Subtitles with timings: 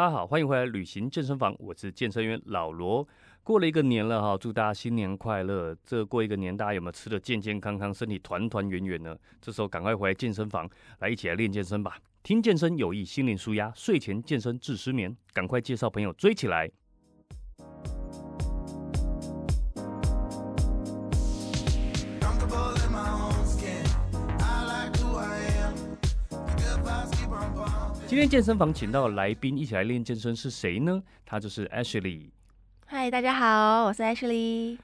[0.00, 3.06] 大家好，欢迎回来旅行健身房，我是健身员老罗。
[3.42, 5.76] 过了一个年了哈，祝大家新年快乐！
[5.84, 9.14] 这过一个年，大家有没有吃的健健康康，身体团团圆圆呢？
[9.42, 10.66] 这时候赶快回来健身房，
[11.00, 11.98] 来一起来练健身吧！
[12.22, 16.70] 听健身有益，心灵舒压，睡前健身治失眠，赶快介绍朋友追起来！
[28.10, 31.00] 今天健身房请到来宾一起来练健身是谁呢？
[31.24, 32.30] 他就是 Ashley。
[32.86, 34.76] 嗨，大家好，我是 Ashley。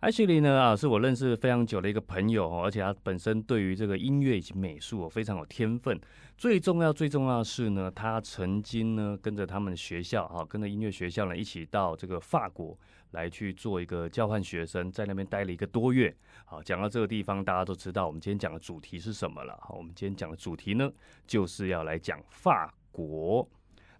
[0.00, 5.96] Ashley 呢啊，是我认识非常久的一个朋友哦，而且他本身对于这个音乐以及美术非常有天分。
[6.36, 12.76] 最重要、最重要的是呢，他曾经呢跟着他们学校啊，跟着音乐学校呢一起到这个法国
[13.12, 16.14] 来去做一个交换学生，在那边待了一个多月。
[16.44, 19.58] 好，讲到这个地方，大家都知道我们今天讲的主题是什么了。
[19.62, 20.90] 好，我们今天讲的主题呢，
[21.26, 23.48] 就是要来讲法国。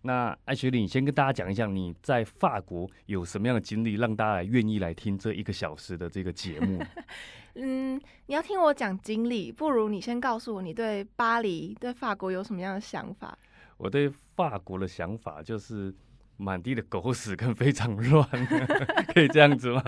[0.04, 6.82] 那艾雪莉，你先跟大家讲一下你在法国有什么样的经历，让大家愿意来听这一个小时的这个节目。
[7.54, 13.38] 嗯，你要听我讲经历，不如你先告诉我你对巴黎、对法国有什么样的想法？
[13.76, 15.94] 我对法国的想法就是
[16.36, 18.26] 满地的狗屎跟非常乱，
[19.14, 19.82] 可以这样子吗？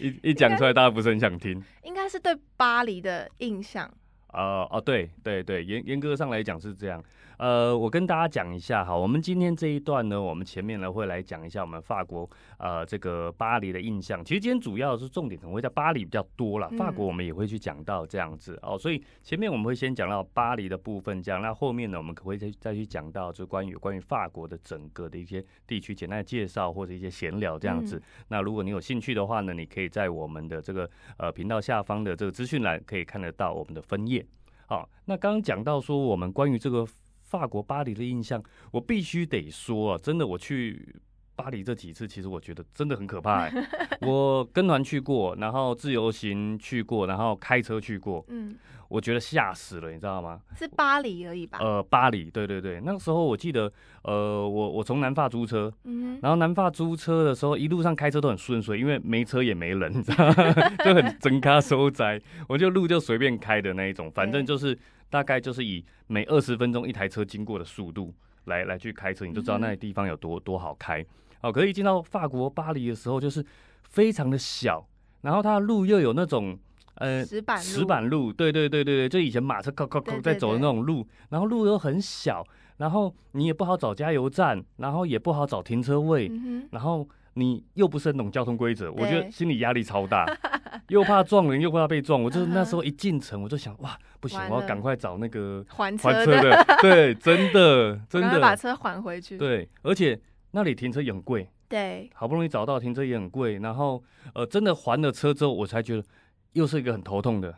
[0.00, 1.62] 一 一讲出来，大家不是很想听。
[1.82, 3.90] 应该是对巴黎的印象。
[4.32, 7.02] 呃哦，对对对，严严格上来讲是这样。
[7.42, 14.24] 呃，我跟大家讲一下哈，我们今天这一段呢，我们前面呢会来讲一下我们法国呃这个巴黎的印象。
[14.24, 18.78] 其实今天主要是重点可能会在巴黎比较多了，法国我们也会去讲到这样子哦。
[18.78, 28.00] 所以前面我们会先讲到巴黎的部分，这样那后面呢我们可会再再去讲到就关于关于法国的整个的一些地区简单的介绍或者一些闲聊这样子。
[28.28, 34.24] 那如果你有兴趣的话呢，你可以在我们的这个呃频道下方的这个资讯栏可以看得到我们的分页。
[34.68, 36.86] 好，那刚刚讲到说我们关于这个。
[37.32, 40.94] 法国巴黎的印象，我必须得说啊，真的，我去
[41.34, 43.48] 巴黎这几次，其实我觉得真的很可怕。
[44.06, 48.54] 我跟团去过，然后自由行去过，然后开车去过，嗯，
[48.88, 50.42] 我觉得吓死了，你知道吗？
[50.54, 51.58] 是巴黎而已吧？
[51.62, 53.72] 呃，巴黎，对对对，那个时候我记得，
[54.02, 60.34] 呃，我我从南法租车，嗯，然后南法租车的时候，一路上开车都很顺遂，因为没车也没人，你知道吗？
[60.84, 64.78] 就很真卡收窄，我就路就随便开的那一种，反正就是。
[65.12, 68.14] 大概就是以每二十分钟一台车经过的速度
[68.44, 71.04] 来来去开车，你就知道那个地方有多多好开。
[71.42, 73.44] 哦，可以进到法国巴黎的时候，就是
[73.82, 74.88] 非常的小，
[75.20, 76.58] 然后它的路又有那种
[76.94, 82.42] 呃石板石板路，对对对对对，就以前马车靠靠靠在走的那种路，然后路又很小，
[82.78, 86.32] 然后你也不好找加油站，然后也不好找停车位，
[86.70, 87.06] 然后。
[87.34, 90.26] 你又不是很懂交通规则，我觉得心理压力超大，
[90.88, 92.22] 又怕撞人，又怕被撞。
[92.22, 96.64] 我就是那时候一进城，我就想，哇，不行，我要赶快找那个还车的。
[96.82, 99.38] 对，真的， 真的把车还回去。
[99.38, 100.20] 对，而且
[100.50, 101.48] 那里停车也很贵。
[101.68, 104.02] 对，好不容易找到停车也很贵，然后
[104.34, 106.04] 呃，真的还了车之后，我才觉得
[106.52, 107.56] 又是一个很头痛的，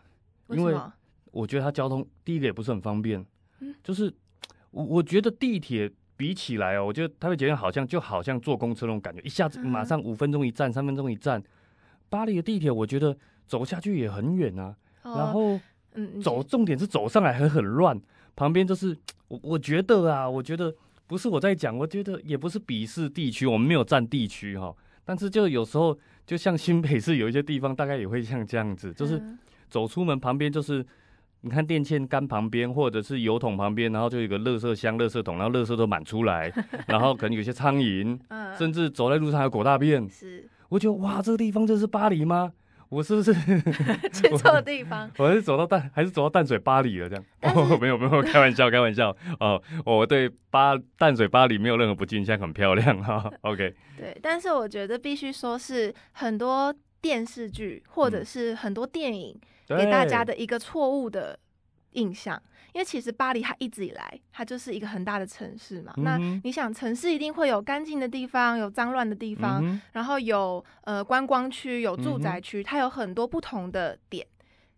[0.50, 0.74] 因为
[1.32, 3.26] 我觉得它交通第一个也不是很方便，
[3.82, 4.14] 就是
[4.70, 5.90] 我我觉得地铁。
[6.16, 11.42] 比起来哦，我觉得台北捷运好像就好像坐公车那种感觉，一下子马上五分钟一站，三分钟一站。
[12.08, 13.16] 巴黎的地铁我觉得
[13.46, 15.58] 走下去也很远啊，然后
[15.94, 18.00] 嗯，走重点是走上来还很乱，
[18.36, 18.96] 旁边就是
[19.28, 20.72] 我我觉得啊，我觉得
[21.06, 29.20] 不是我在讲，我觉得也不是鄙视地区，我们没有占地区哈，但是就有时候就像新北市有一些地方大概也会像这样子，就是
[29.68, 30.86] 走出门旁边就是。
[31.44, 36.50] 你看电线杆旁边，或者是油桶旁边，然后就有一个垃圾箱、垃圾桶，然后垃圾都满出来，
[36.88, 38.18] 然后可能有些苍蝇，
[38.58, 40.08] 甚至走在路上还有狗大便。
[40.08, 42.50] 是，我觉得哇，这个地方就是巴黎吗？
[42.88, 43.34] 我是不是
[44.10, 45.10] 去错地方？
[45.18, 47.10] 我还是走到淡，还是走到淡水巴黎了？
[47.10, 47.24] 这样？
[47.42, 49.14] 哦，没有没有，开玩笑，开玩笑。
[49.38, 53.30] 哦，我对巴淡水巴黎没有任何不敬，现在很漂亮哈。
[53.42, 53.74] OK。
[53.98, 59.38] 对，但是我觉得必须说是很多电视剧或者是很多电影。
[59.66, 61.38] 给大家的一个错误的
[61.92, 62.40] 印象，
[62.72, 65.92] 因为其实巴黎它一直以来它就是一个很大的城市嘛。
[65.98, 74.26] 那你想，城市一定会有干净的地方，有脏乱的地方，然后有呃观光区，有住宅区，它有很多不同的点。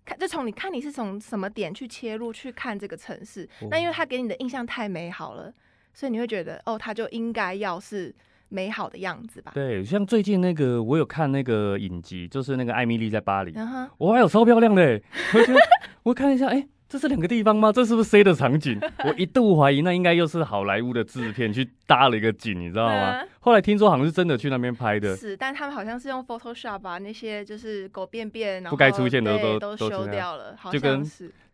[0.04, 3.48] 看，就从你看你是从什么点去切入去看这个城市。
[3.70, 5.52] 那因为它给你的印象太美好了，
[5.92, 8.14] 所以你会觉得哦，它就应该要是。
[8.56, 9.52] 美好的样子吧。
[9.54, 13.54] 对，像最近那个，我有看那个影集，就是那个艾米丽在巴黎，
[13.98, 14.98] 哇，有超漂亮的。
[15.34, 15.60] 我觉得
[16.04, 17.70] 我看一下，哎，这是两个地方吗？
[17.70, 18.80] 这是不是 C 的场景？
[19.04, 23.22] 我一度怀疑那应该又是好莱坞的制片去搭了一个景，你知道吗？
[23.40, 25.14] 后来听说好像是真的去那边拍的。
[25.14, 31.04] 是，但他们好像是用 Photoshop 把那些就是狗便便，然后不该出现的都都修掉了，就跟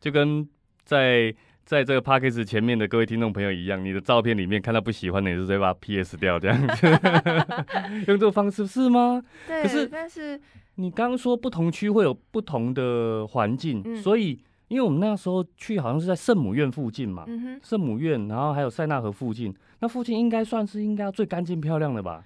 [0.00, 0.48] 就跟
[0.84, 1.34] 在。
[1.72, 6.86] 在这个 p a c k a g e 前面的各位听众朋友一样，你的照片里面看到不喜欢的，你就直接把它 PS 掉，这样子，
[8.08, 9.24] 用这个方式是吗？
[9.48, 10.38] 对，可是但是
[10.74, 14.38] 你刚刚说不同区会有不同的环境，嗯所以
[14.68, 22.22] 因为我们那时候去好像是在圣母院附近嘛，嗯，圣母院，然后还有塞纳河附近，那附近应该算是应该要最干净漂亮的吧？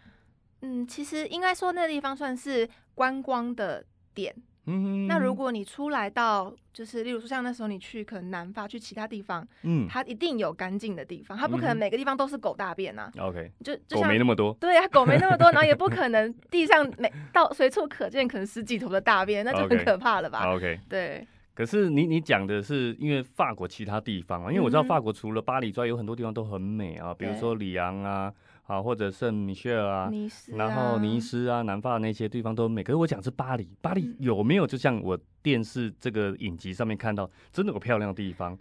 [0.63, 4.35] 嗯，其实应该说那个地方算是观光的点。
[4.67, 9.87] 嗯，那如果你出来到，就是例如说像那时候你去可能南法去其他地方，嗯。
[9.89, 28.31] 它一定有干净的地方，它不可能每个地方都是狗大便呐、OK，就就像狗没那么多，对啊，狗没那么多，然后也不可能 地上每到随处可见可能十几头的大便，那就很可怕了吧 OK，对，可是你你讲的是因为法国其他地方啊，因为我知道法国除了巴黎之外，有很多地方都很美啊，比如说里昂啊，
[28.67, 32.83] 啊或者圣米歇尔啊，尼斯、啊，然后尼斯啊、南法那些地方都很美。
[32.83, 38.59] 可是我讲是巴黎，巴黎嗯有没有就像我电视这个影集上面看到，真的有漂亮的地方，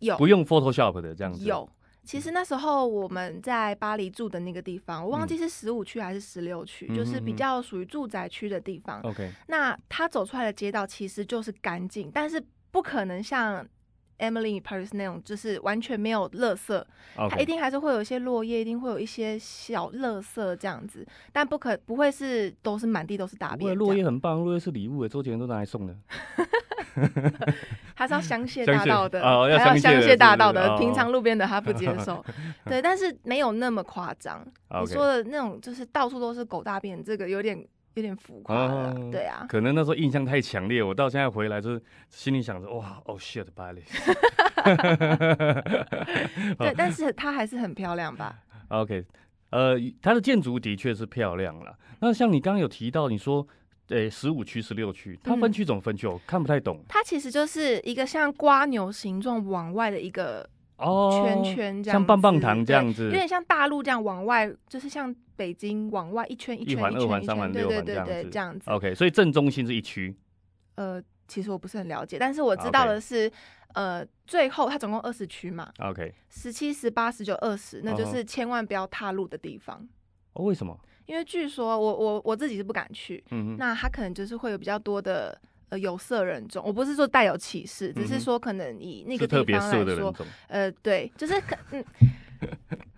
[0.00, 1.44] 有不用 Photoshop 的这样子？
[1.44, 1.68] 有。
[2.04, 5.38] 其实那时候我们在巴黎住的那个地方，我忘记嗯。
[5.38, 9.00] 是十五区还是十六区，嗯就是比较属于住宅区的地方。
[9.02, 13.66] OK，那它走出来的街道其实就是干净，但是不可能像
[14.18, 16.84] Emily Paris 那种，就是完全没有垃圾，
[17.16, 25.96] 它一定还是会有一些落叶，一定会有一些小垃圾这样子，但不可不会是都是满地都是大便落叶很棒，落叶是礼物诶，周杰伦都拿来送的。
[27.96, 32.24] 他是要香榭大道的，哦要还要香香榭大道的，平常路边的他不接受。
[32.66, 34.46] 对，但是没有那么夸张。
[34.80, 41.80] 你说的那种就是到处都是狗大便，这个有点有点浮夸对啊，可能那时候印象太强烈，我到现在回来就是
[42.10, 43.82] 心里想着哇，哦 shit，巴黎。
[46.58, 48.36] 对， 但是它还是很漂亮吧
[48.68, 49.04] ？OK，
[49.50, 51.76] 呃，它的建筑的确是漂亮了。
[52.00, 53.46] 那像你刚刚有提到，你说，
[53.88, 56.06] 呃，十五区、十六区，它分嗯区怎么分区？
[56.06, 56.82] 我看不太懂。
[56.88, 60.48] 它其实就是一个像瓜牛形状往外的一个
[60.78, 68.70] 哦，圈圈这样子，像棒棒糖这对样子有，点像大陆这样往外，就是像北京往外一圈一圈一环二环一圈一圈，对三环六对对对，环这样子。
[68.70, 70.14] OK，所以正中心是一区。
[70.76, 73.30] 呃，其实我不是很了解，但是我知道的是，
[73.74, 79.86] 呃，最后它总共二十区嘛，OK，十七、十八、十九、二十，那就是千万不要踏入的地方。
[80.32, 80.78] 哦，为什么？
[81.06, 85.38] 因为据说我我我自己是不敢去，嗯，那它可能就是会有比较多的
[85.74, 86.62] 呃有色人种。
[86.64, 90.14] 我不是说带有歧视，只是说可能以那是个地方来说，的人。
[90.48, 91.84] 呃，对，就是可嗯。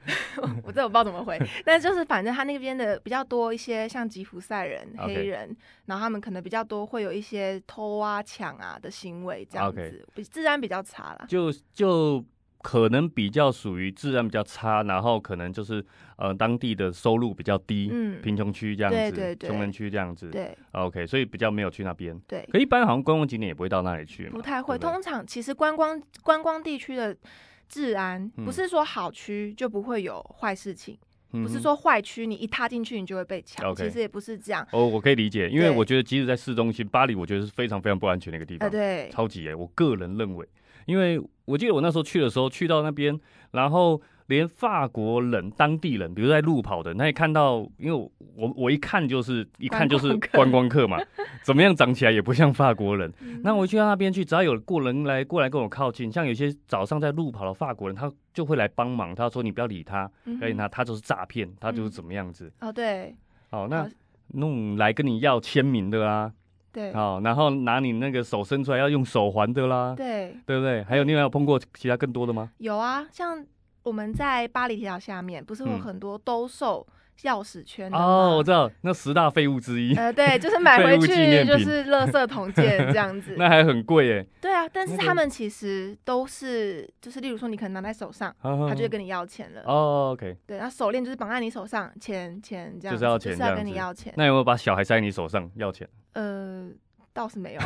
[0.63, 5.55] 我这我不知道怎么回， 但就是反正他那边的比较多一些像吉普赛人、黑人，
[5.87, 11.27] 然后他们可能比较多会有一些偷啊、抢啊的行为，这样子，比治安比较差啦。
[11.29, 12.25] 就就
[12.67, 15.85] 可能比较属于治安比较差，然后可能就是
[16.17, 20.29] 呃当地的收入比较低，嗯，贫穷区这样子，对对对穷人区这样子。
[20.31, 22.21] 对 OK，所以比较没有去那边。
[22.27, 24.77] 对，可一般好像观光景点也不会到那里去，不太会。
[24.77, 27.17] 通常其实观光观光地区的
[27.69, 30.99] 治安嗯不是说好区就不会有坏事情，
[31.31, 34.67] 不是说坏区你一踏进去你就会被抢其实也不是这样。
[34.73, 39.55] 哦，我可以理解，因为我觉得即使在市中心，巴黎，我觉得是非常非常不安全的一个地方，呃，对，超级耶。
[39.55, 40.45] 我个人认为，
[40.87, 43.19] 因为我记得我那时候去的时候，去到那边，
[43.53, 50.99] 然后连法国人、当地人，比如在路跑的，他也看到，因为我我我一看就是一看就是观光客嘛，
[51.45, 53.13] 怎么样长起来也不像法国人。
[53.21, 59.15] 嗯那我去到那边去，只要有过人来过来跟我靠近，像有些早上在路跑的法国人，他就会来帮忙。
[59.15, 62.53] 他说你不要理他，嗯不要理他，他就是诈骗，他就是嗯怎么样子。
[62.61, 63.15] 哦，对
[63.51, 63.89] 好，那好
[64.29, 66.33] 那种来跟你要签名的啦，
[66.77, 70.85] 对好，然后拿你那个手伸出来要用手环的啦，对，对不对？
[70.85, 72.51] 还有你有有碰过其他更多的吗？
[72.59, 73.43] 有啊，像
[73.83, 76.87] 我们在巴黎铁塔下面，不是有嗯很多兜售
[77.23, 81.07] 钥匙圈的哦，我知道，那十大废物之一，呃，对，就是买回去
[81.47, 83.37] 就是垃圾桶件这样子。
[83.39, 84.27] 那还很贵耶。
[84.39, 89.63] 对啊，但是他们其实都是，就是例如说你可能拿在手上，他他就会跟你要钱了。
[89.65, 94.13] 哦，OK，对，然后手链就是绑在你手上，钱钱这样子，就是要就是要跟你要钱。
[94.19, 96.71] 那有没有把小孩塞你手上要钱呃，
[97.13, 97.61] 倒是没有，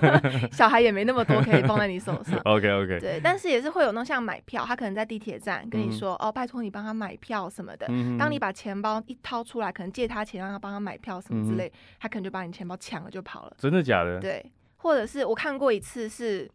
[0.52, 2.38] 小孩也没那么多可以放在你手上。
[2.44, 7.86] ？OK OK，对，但是也是会有那种像买票，他可能在地铁站跟嗯你说，哦，拜托你帮他买票什么的。
[7.88, 13.56] 嗯当你把钱包一掏出来，可能借他钱让他帮他买票什么之类，他可能就把你钱包抢了就跑了。
[13.58, 14.20] 真的假的？
[14.20, 14.44] 对，
[14.76, 16.50] 或者是我看过一次是，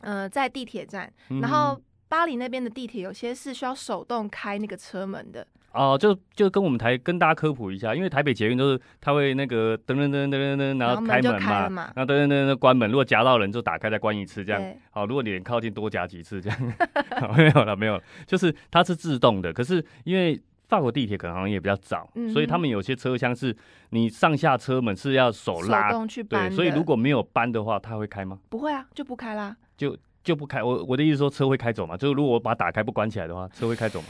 [0.00, 14.74] 呃，在地铁站，嗯然后巴黎那边的地铁有些是需要手动开那个车门的，哦，就就跟我们台跟大家科普一下，因为台北捷运都是它会那个噔噔噔噔噔噔，然然后开开门嘛然后噔噔噔噔关门，如果夹到人就打开再关一次这样。
[14.90, 16.72] 好，如果你很靠近多夹几次这样，
[17.20, 23.54] 好 没有了没有了，就是它是自动的，可是因为法国地铁可能好像也比较早，嗯所以他们有些车厢是
[23.90, 28.38] 你上下车门是要手手拉，动去搬对，所以如果没有搬的话，它会开吗？
[28.48, 29.56] 不会啊，就不开啦。
[29.76, 30.62] 就就不开。
[30.62, 31.96] 我我的意思说，车会开走嘛？
[31.96, 34.06] 就是如果我把它打开不关起来的话，车会开走吗？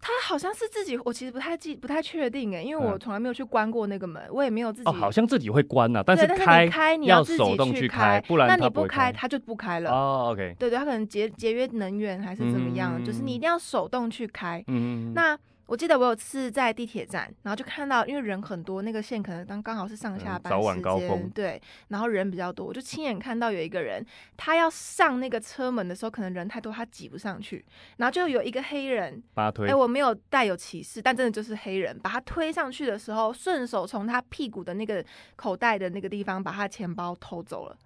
[0.00, 4.88] 他好像是自己，我其实不太记，不太确定哎，因为我从来没有去关过那个门，我也没有自己。
[4.88, 9.90] 哦，好像自己会关呐，但是开开你要手动去开，不然那你不开它就不开了。
[9.90, 10.54] 哦，OK。
[10.58, 14.62] 对对，它可能节节约能源还是怎么样，就是你一定要手动去开。
[14.68, 15.12] 嗯嗯。
[15.14, 15.36] 那。
[15.66, 24.04] 我记得我有次在地铁站，然后就看到，因为人很多，那个线可能刚刚好是上下班时间，对，然后人比较多，我就亲眼看到有一个人，
[24.36, 27.64] 他要上那个车门的时候，可能人太多，他挤不上去，
[27.96, 35.04] 然后就有一个黑人把他推，哎，我没有带有歧视，但真的就是黑人，把他推上去的时候，顺手从他屁股的那个
[35.34, 37.76] 口袋的那个地方把他钱包偷走了。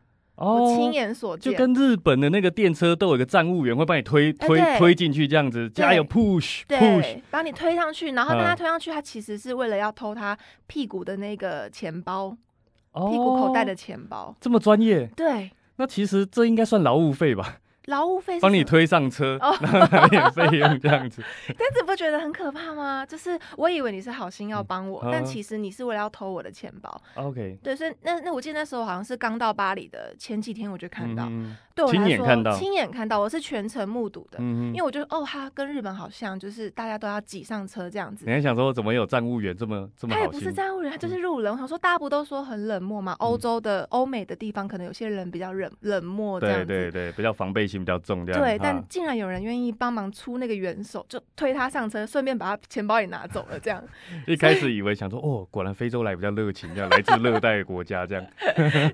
[0.41, 15.07] 我亲眼所见，就跟日本的那个电车都有一个站务员会帮你推推推进去，这样子加油 push push，把你推上去，然后他推上去，他其实是为了要偷他屁股的那个钱包，屁股口袋的钱包，这么专业？
[15.15, 17.59] 对，那其实这应该算劳务费吧？
[17.87, 21.23] 劳务费帮你推上车， 然后拿点费用这样子，
[21.59, 23.05] 但是不觉得很可怕吗？
[23.05, 27.03] 就是我以为你是好心要帮我，但其实你是为了要偷我的钱包。
[27.15, 31.27] OK，对，所以那那我记得那时候好像是刚到巴黎的前几天，我就看到，
[31.75, 38.25] 对我来说亲眼看到，亲眼看到，我是全程目睹的，因为我觉得哦，他跟日本好像，就是大家都要挤上车这样子。
[38.27, 40.15] 你还想说怎么有站务员这么这么？
[40.15, 41.53] 他也不是站务员，他就是路人。
[41.53, 43.17] 我想说大家不都说很冷漠吗？
[43.19, 48.41] 欧洲的欧美的地方，可能有些人比较冷冷漠这样子，对对对，比较防备心比较重这样。
[48.41, 53.59] 对，但竟然有人愿意帮忙出那个援手，就推他上车，顺便把他钱包也拿走了。
[53.59, 53.83] 这样
[54.27, 58.25] 一开始以为想说，哦，果然非洲来比较热情，这样来自热带国家这样。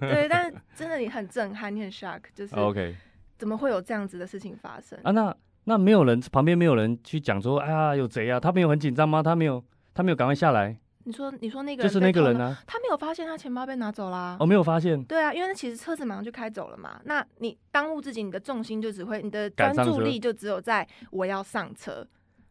[0.01, 2.95] 对，但 真的你很震撼，你很 shock，就是 OK，
[3.39, 5.11] 怎么会有这样子的事情发生啊？
[5.11, 8.39] 那那没有人旁边没有人去讲说，啊，有贼啊？
[8.39, 9.23] 他没有很紧张吗？
[9.23, 9.65] 他没有，
[9.95, 10.77] 他没有赶快下来。
[11.07, 14.37] 你说，你说那个就是那个人啊，他没有发现他钱包被拿走啦。
[14.41, 15.01] 哦，没有发现。
[15.05, 17.01] 对啊，因为其实车子马上就开走了嘛。
[17.05, 22.05] 那你当务之急，你的重心就只会，你的专注力就只有在我要上车。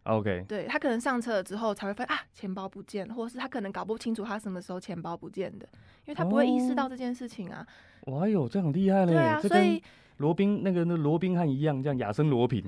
[0.04, 0.46] OK。
[0.48, 5.68] 对他可能上车了之后才会发现啊，钱包不见，或者是他可能搞不清楚他什么时候钱包不见的，
[6.06, 7.68] 因为他不会意识到这件事情啊。
[8.06, 9.14] 哇哟，这很厉害嘞！
[9.14, 9.82] 对啊，所以。
[10.20, 12.64] 罗宾那个那罗宾汉一样，这样 亚森罗平，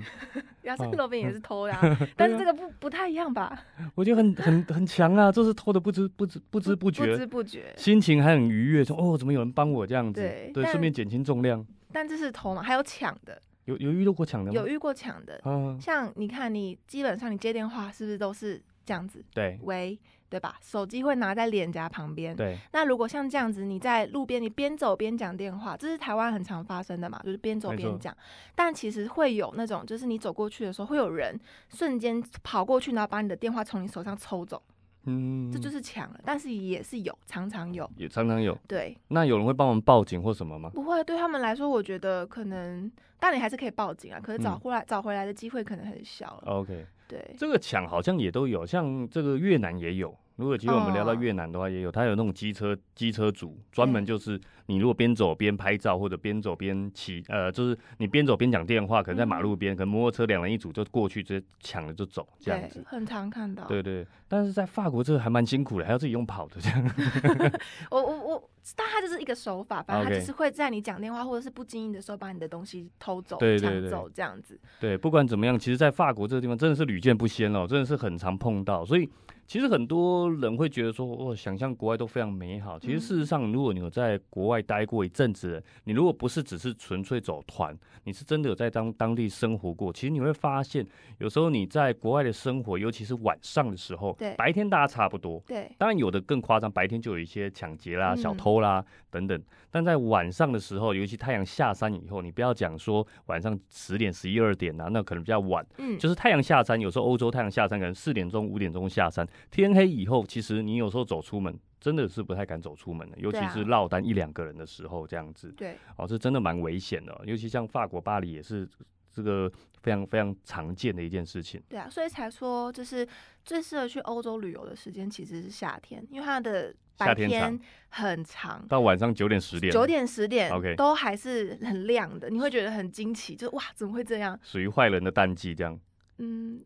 [0.64, 1.80] 亚森罗平也是偷呀，
[2.18, 3.58] 但是这个不不太一样吧？
[3.96, 10.20] 我觉得很很很强啊，就是偷的不知不知不知不觉，不知不觉，心情还很愉悦，说哦，怎么有人帮我这样子？
[10.54, 11.66] 对，顺便减轻重量。
[11.94, 12.62] 但这是偷嘛？
[12.62, 14.60] 还有抢的，有有遇到过抢的吗？
[14.60, 15.42] 有遇过抢的，
[15.80, 19.24] 像你看，你基本上你接电话是不是都是这样子？
[19.34, 19.98] 对，喂。
[20.30, 20.58] 对吧？
[20.62, 22.36] 手机会拿在脸颊旁边。
[22.36, 22.58] 对。
[22.74, 27.20] 那如果像这样子，你在路边，你边走边讲电话，这是台湾很常发生的嘛？
[27.24, 28.16] 就是边走边讲。
[28.54, 34.62] 但其实会有那种，就是你走过去的时候，会有人瞬间跑过去，然后把你的电话从你手上抽走。
[35.06, 35.52] 嗯。
[35.52, 37.90] 这就是抢了，但是也是有，常常有。
[37.96, 38.58] 也常常有。
[38.68, 38.98] 对。
[39.08, 40.70] 那有人会帮忙报警或什么吗？
[40.74, 44.20] 不会，对他们来说，我觉得可能，但你还是可以报警啊。
[44.22, 46.42] 可是找回来找回来的机会可能很小。
[46.46, 46.86] OK。
[47.08, 47.36] 对。
[47.38, 50.16] 这个抢好像也都有，像这个越南也有。
[50.36, 62.84] 如果其实我们聊到越南的话，也有，他有那种机车机车组，专门就是你如果边走边拍照，或者边走边骑，呃，就是你边走边讲电话，可能在马路边，可能摩托车两人一组就过去，直接抢了就走，这样子。
[62.86, 63.66] 很常看到。
[63.66, 66.92] 对对，但是在法国这个还蛮辛苦的，还要自己用跑的这样。
[67.90, 74.60] 我我我，但他就是一个手法，反正他只是会在你讲电话或者是不经意的时候把你的东西偷走、抢走这样子。
[74.80, 79.10] 对，不管怎么样，其实，在法国这个地方真的是屡见不鲜哦，真的是很常碰到，所以。
[79.48, 82.78] 其实很多人会觉得说，哦，想象国外都非常美好。
[82.78, 90.86] 其实事实上，如果你有在国外待过一阵子，你如果不是只是纯粹走团，你是真的有在当当地生活过，其实你会发现，
[91.20, 99.42] 有时候你在国外的生活，尤其是晚上的时候，对，白天大家差不多，对，当然有的更夸张，白天就有一些抢劫啦、小偷啦等等。
[99.70, 109.28] 但在晚上的时候，尤其太阳下山以后，你不要讲说晚上十点、十一二点啊，那可能比较晚，嗯，就是太阳下山，有时候欧洲太阳下山可能四点钟、五点钟下山。
[109.52, 115.52] 天黑以后，其实你有时候走出门，真的是不太敢走出门的，尤其是落单一两个人的时候，这样子。
[115.56, 118.68] 对，哦，是真的蛮危险的，尤其像法国巴黎也是
[119.12, 121.62] 这个非常非常常见的一件事情。
[121.70, 123.08] 对啊，所以才说就是
[123.44, 134.38] 最适合去欧洲旅游的时间其实是夏天，因为它的白天很长，到晚上九点十点，九点十点，OK，都还是很亮的，你会觉得很惊奇，就哇，怎么会这样？
[134.42, 135.80] 属于坏人的淡季这样。
[136.20, 136.62] 嗯，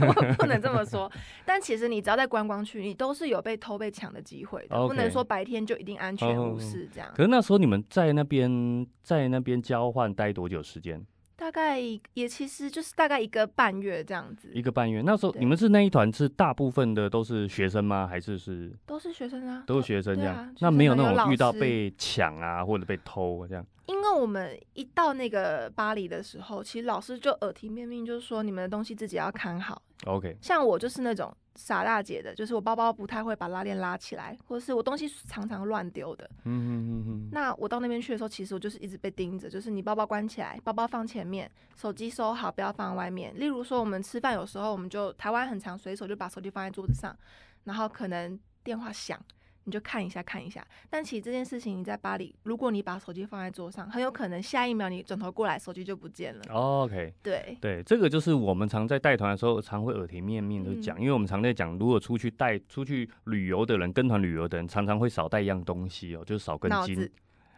[0.00, 1.10] 我 不能这么说，
[1.44, 7.10] 但其实你只要在观光区，你都是有被偷被抢的机会的，不能说白天就一定安全无事这样。
[7.14, 11.04] 可是那时候你们在那边在那边交换待多久时间？
[11.34, 11.80] 大概
[12.14, 14.48] 也其实就是大概一个半月这样子。
[14.54, 18.06] 一个半月，那时候你们是那一团是大部分的都是学生吗？
[18.06, 19.64] 还是是都是学生啊？
[19.66, 23.66] 都是学生这样，那没有那种遇到被抢啊或者被偷这样。
[23.92, 29.80] 因为我们一到那个巴黎的时候，其实老师就耳提面命，就是说你们的东西自己要看好。
[30.06, 36.28] OK，像我就是那种傻大姐的，就是我包包不太会把拉链拉起来，或者是我东西常常乱丢的。
[36.44, 43.32] 嗯嗯嗯嗯，那我到那边去的时候，其实我就是一直被盯着，就是你包包关起来，包包放前面，手机收好，不要放外面。
[43.38, 47.16] 例如说，我们吃饭有时候我们就台湾很常随手就把手机放在桌子上，
[47.64, 49.20] 然后可能电话响。
[49.64, 56.42] 你就看一下看一下，但其实这件事情你在巴黎，如果你把手机放在桌上，很有可能下一秒你转头过来，手机就不见了。
[56.52, 67.10] OK，对，对，这个就是我们常在带团的时候，常会耳提面命的讲，因为我们常在讲，如果出去带出去旅游的人，跟团旅游的人，常常会少带一样东西哦，就是少根筋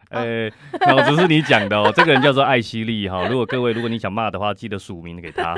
[0.09, 0.49] 呃，
[0.87, 3.27] 脑子是你讲的哦，这个人叫做艾希利哈。
[3.27, 5.55] 如果各位如果你想骂的话，记得署名给他。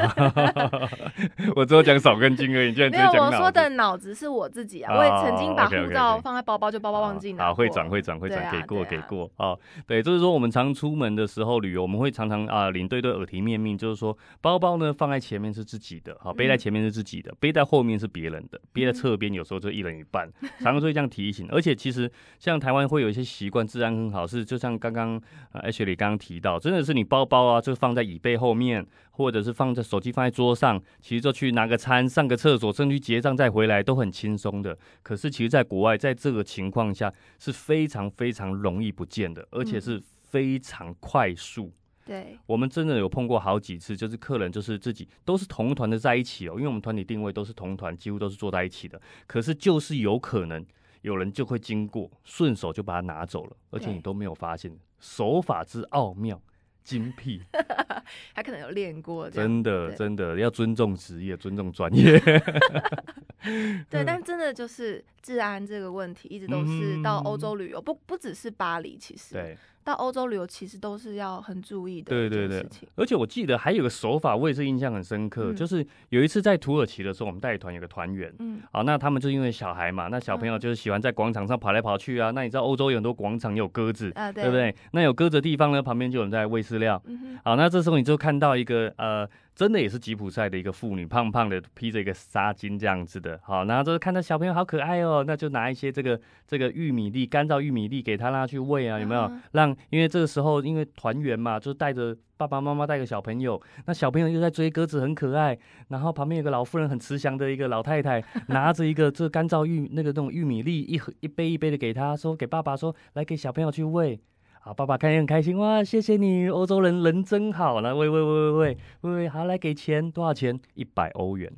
[1.56, 3.12] 我只有讲少根筋而已，你居没有。
[3.24, 9.56] 我说的脑子是我自己啊，哦我也曾经把护照放在包包，就包包忘记拿好，会转会转会转，给过给过啊。
[9.86, 21.48] 对，就是说我们常出门的时候旅游，我们会常常啊领队对耳提面命，就是说包包呢放在前面是自己的，好背在嗯前面是自己的，背在后面是别人的，背在侧边有时候就一人一半，常常会这样提醒。
[21.50, 34.77] 而且其实像台湾会有一些习惯，治安很好，是就像刚刚呃 H 里刚刚提到，真的是你包包啊就放在椅背后面，或者是放在手机放在桌上，其实就去拿个餐、上个厕所，甚至去结账再回来都很轻松的。
[35.03, 41.72] 可是其实，在国外，在这个情况下是非常非常容易不见的，而且是非常快速。
[42.06, 49.01] 对，我们真的有碰过好几次，就是客人就是自己都是同团的在一起哦，因为我们团体定位都是同团，几乎都是坐在一起的。
[49.25, 50.65] 可是就是有可能
[51.01, 56.42] 有人就会经过，顺手就把它拿走了，而且你都没有发现，手法之奥妙。
[56.84, 57.42] 精辟，
[58.34, 62.18] 他可能有练过，真的真的要尊重职业，尊重专业。
[63.89, 72.66] 对，但真的就是治安这个问题，一直都是到欧洲旅游，不不只是巴黎，其实对，到欧洲旅游其实都是要很注意的一对对对。
[72.96, 82.32] 而且我记得还有个手法，我也是印象很深刻，嗯就是有一次在土耳其的时候，我们带团有个团员，嗯，好，那他们就因为小孩嘛，那小朋友就是喜欢在广场上跑来跑去啊。
[82.32, 84.56] 那你知道欧洲有很多广场有鸽子，啊，对对不？
[84.56, 84.74] 对？
[84.94, 87.02] 那有鸽子的地方呢，旁边就有人在喂饲料。
[87.44, 93.39] 好，那这时候你就看到一个呃，真的也是吉普赛的一个妇女，胖胖的，披着一个纱巾这样子的。
[93.43, 99.22] 好，然后就是看到小朋友好可爱哦，那就拿一些这个这个玉米粒，干燥玉米粒给他让他去喂啊，有没有？
[99.22, 105.58] 嗯让因为这个时候因为团圆嘛，就带着爸爸妈妈带个小朋友，那小朋友又在追鸽子，很可爱。
[105.88, 114.20] 然后旁边有个老妇人很慈祥的一个老太太，拿着一个这干燥玉那个那种玉米粒一盒一杯一杯的给他说，给爸爸说来给小朋友去喂。
[114.67, 117.80] 啊，爸爸看也很开心哇，谢谢你，欧洲人人真好。
[117.80, 120.60] 然后喂喂喂喂喂喂喂，好来给钱，多少钱？
[120.73, 121.49] 一百欧元，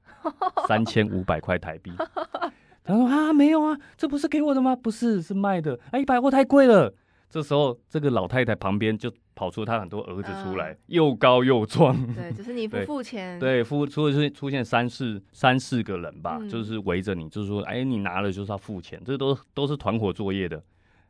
[0.66, 1.92] 三千五百块台币。
[2.82, 4.74] 他说啊，没有啊，这不是给我的吗？
[4.74, 5.78] 不是，是卖的。
[5.90, 6.94] 哎，一百欧太贵了。
[7.28, 11.94] 这时候，这个老太太旁边就跑出她很多儿子出来，嗯又高又壮。
[12.14, 20.62] 对， 就是你不对付钱，对，出出出出现三四三四个人吧，嗯就是围着你，就是说，哎，你拿了就是要付钱，这都都是团伙作业的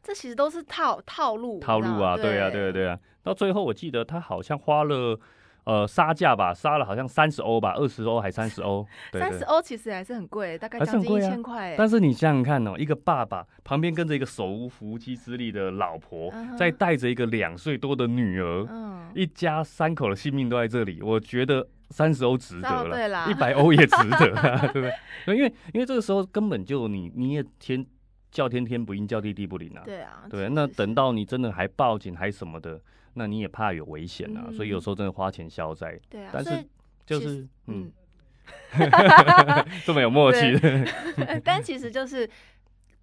[0.07, 2.97] 这其实都是套套路，套路啊，对啊，对啊，对啊。
[3.25, 5.19] 到最后，我记得他好像花了
[5.65, 9.43] 呃杀价吧，杀了好像三十欧吧，二十欧还三十欧， 三十。
[9.47, 11.75] 欧其实还是很贵，大概将近一千块欸。
[11.77, 24.89] 但是你想想看哦，一个爸爸旁边跟着一个手无缚鸡之力的老婆，再带着一个两岁多的女儿，嗯，一家三口的性命都在这里，我觉得三十欧值得了，一百欧也值得啊， 对不
[25.27, 25.37] 对？
[25.37, 27.85] 因为因为这个时候根本就你你也天
[28.37, 29.81] 叫天天不应，叫地地不灵啊。
[29.83, 32.79] 对啊，对，那等到你真的还报警还什么的，
[33.15, 34.53] 那你也怕有危险啊，嗯。
[34.53, 36.63] 所以有时候真的花钱消灾，对啊，但是
[37.07, 37.91] 就是嗯。
[38.79, 38.91] 嗯，，
[39.87, 40.53] 这么有默契。
[40.59, 40.87] 的，
[41.43, 42.29] 但其实就是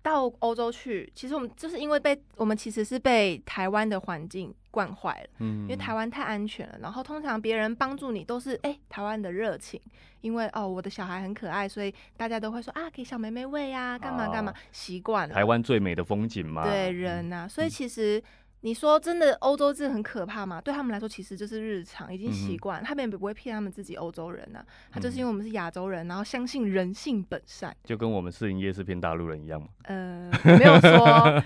[0.03, 6.77] 到欧洲去，其实我们就是因为被我们其实是被台湾的环境惯坏了，嗯因为台湾太安全了。
[6.81, 9.79] 然后通常别人帮助你都是哎、台湾的热情，
[10.19, 15.33] 因为哦我的小孩很可爱，所以大家都会说啊给小妹妹喂啊，干嘛干嘛哦，习惯了。
[15.33, 18.21] 台湾最美的风景嘛，对嗯人呐、所以其实
[18.65, 20.61] 你说真的，欧洲真的很可怕吗？
[20.61, 27.75] 对他们来说，其实就是日常，已经习惯，他们也不会骗他们自己欧洲人呐、他就是嗯因为我们是亚洲人，然后相信人性本善。
[27.83, 29.67] 就跟我们士林夜是骗大陆人一样嘛。
[29.83, 31.43] 呃，没有说，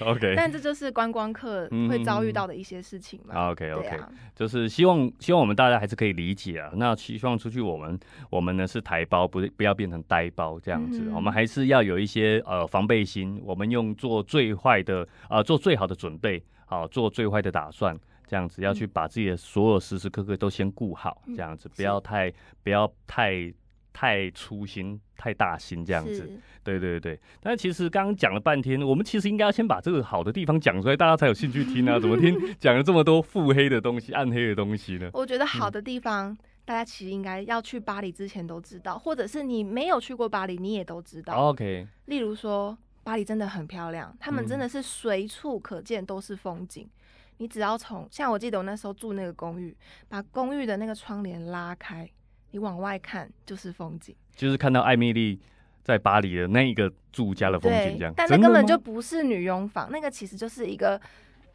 [0.06, 3.50] OK，但这就是观光客会遭遇到的一些事情嘛。
[3.50, 6.70] OK 对 OK，啊，就是希望希望我们大家还是可以理解啊。
[6.76, 7.98] 那希望出去我们
[8.30, 11.00] 我们呢是台胞，不是不要变成呆包这样子。
[11.06, 17.98] 嗯我们还是要有一些呃防备心，我们用做最坏的呃做最好的准备，好、做最坏的打算。
[18.26, 23.52] 这样子要去把自己的所有时时刻刻都先顾好，嗯这样子不要太不要太
[23.92, 26.14] 太粗心、太大心这样子。
[26.16, 31.98] 是对对对，但其实刚刚讲了半天，我们其实应该要先把这个好的地方讲出来，大家才有兴趣听啊。
[32.00, 35.10] 怎么听 讲了这么多腹黑的东西、暗黑的东西呢？
[35.12, 41.34] 我觉得好的地方，大家其实应该要去巴黎之前都知道，或者是你没有去过巴黎，你也都知道。
[41.50, 46.88] OK，例如说，巴黎真的很漂亮，他们真嗯的是随处可见都是风景。
[47.36, 49.76] 你只要从像我记得我那时候住那个公寓，
[50.08, 52.08] 把公寓的那个窗帘拉开，
[52.52, 54.16] 你往外看就是风景。
[54.34, 55.40] 就是看到艾米丽
[55.82, 61.00] 在巴黎的那一个住家的风景，这样。，但那根本就不是女佣房，那个其实就是一个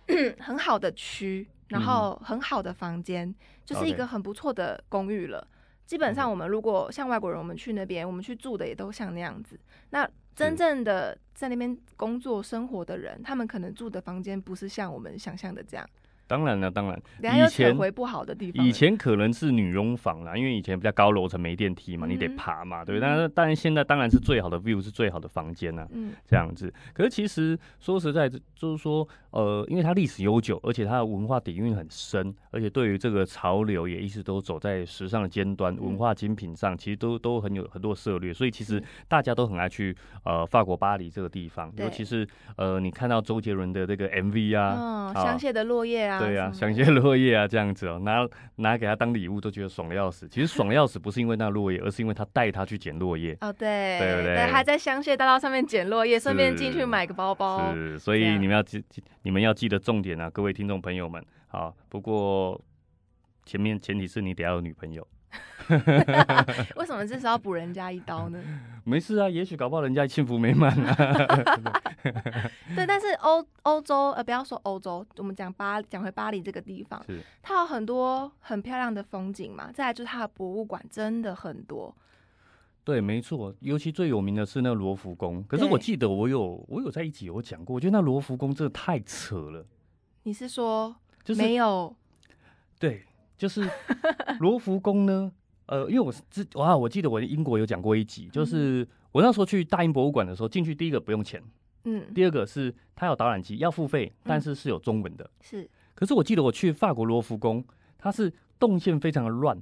[0.39, 3.33] 很好的区，然后很好的房间，
[3.65, 5.47] 就是一个很不错的公寓了。
[5.85, 9.59] 基本上，我们如果像外国人，我们去那边，我们去住的也都像那样子。
[9.89, 10.07] 那
[10.39, 15.85] 真正的在那边工作生活的人，他们可能住的房间不是像我们想象的这样。
[16.29, 18.63] 当然了，当然，以前回不好的地方。
[18.63, 23.01] 以前可能是女佣房啦，因为以前比较高楼层没电梯嘛，你得爬嘛，对不嗯对？
[23.01, 26.71] 但是但是现在当然是最好的 view 是最好的房间呐、嗯，这样子。
[26.93, 48.27] 可是其实说实在，就是说，呃，因为它历史悠久，而且它的文化底蕴很深，而且对于这个潮流也一直都走在时尚的尖端，嗯文化精品上其实都都很有很多涉略，所以其实大家都很爱去呃法国巴黎这个地方，尤其是呃你看到周杰伦的这个 MV 啊，嗯，好香榭的落叶啊，对啊，什么香榭落叶啊，这样子哦、拿
[48.57, 50.27] 拿给他当礼物都觉得爽的要死。
[50.27, 53.37] 其实爽的要死不是因为那落叶，而是因为他带他去捡落叶。
[53.41, 57.73] 哦，对对不对还在香榭大道上面捡落叶，顺便进去买个包包。
[57.73, 61.23] 是，所以你们要记，记你们要记得重点啊，各位听众朋友们。
[61.47, 62.59] 好，不过
[63.45, 65.05] 前面前提是你得要有女朋友。
[66.75, 68.39] 为什么这时候要补人家一刀呢？
[68.83, 70.95] 没事啊，也许搞不好人家幸福美满啊。
[72.75, 79.71] 对，但是欧欧洲呃，不要说欧洲，我们讲巴讲回巴黎这个地方，是，它有很多很漂亮的风景嘛。
[79.71, 81.95] 再来就是它的博物馆真的很多，
[82.83, 85.43] 对，没错，尤其最有名的是那个罗浮宫。
[85.43, 89.63] 可是我记得我有我有在一集有讲过，我觉得那罗浮宫真的太扯了，
[90.23, 91.95] 你是说就是没有？
[92.79, 93.05] 对，
[93.39, 93.67] 就是
[94.41, 95.31] 罗浮宫呢，
[95.67, 101.41] 呃，因为我是之哇，我记得我英国有讲过一集，就是我那时候去大英博物馆的时候，进去第一个不用钱，
[101.85, 104.41] 嗯，第二个是它有导览机要付费，但嗯。
[104.41, 105.27] 是是有中文的。
[105.39, 105.67] 是。
[105.95, 107.63] 可是我记得我去法国罗浮宫，
[107.97, 109.57] 它是动线非常的乱，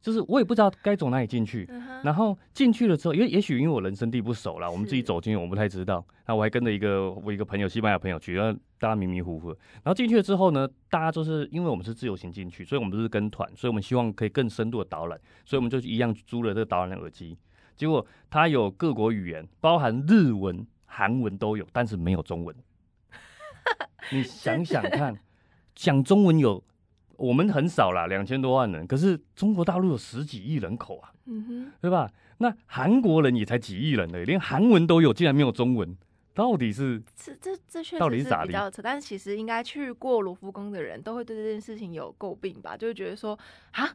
[0.00, 1.66] 就是我也不知道该走哪里进去。
[1.68, 6.04] 嗯，然后进去了之后，因为也许因为我人生地不熟啦，我们自己走进去我不太知道。
[6.26, 9.48] 那我还跟着一个我一个朋友，西班牙朋友去，然后大家迷迷糊糊。
[9.48, 17.36] 然后进去了之后呢，大家就是因为我们是自由行进去，所以我们都是跟团，所以我们希望可以更深度的导览，所以我们就一样租了这个导览的耳机。
[17.76, 22.54] 结果它有各国语言，包含日文、韩文都有，但是没有中文。
[24.12, 25.16] 你想想看，
[25.74, 26.62] 讲中文有
[27.20, 31.12] 我们很少啦，两千多万人，可是中国大陆有十几亿人口啊。
[31.26, 32.10] 嗯哼，对吧？
[32.38, 35.94] 那韩国人也才几亿人呢，连韩文都有，竟然没有中文，
[36.34, 43.38] 到底是这这这确实是到底是比较扯，但是其实应该去过罗浮宫的人都会对这件事情有诟病吧，就会觉得说
[43.72, 43.90] 啊，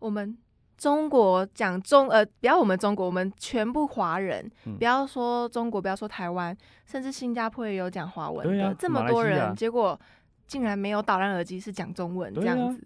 [0.00, 0.36] 我们
[0.76, 9.98] 中国讲中呃，不要我们中国，我们全部华人，嗯不要说中国，不要说台湾，甚至新加坡也有讲华文的，啊这么多人，结果
[10.48, 12.82] 竟然没有导览耳机是讲中文这样子，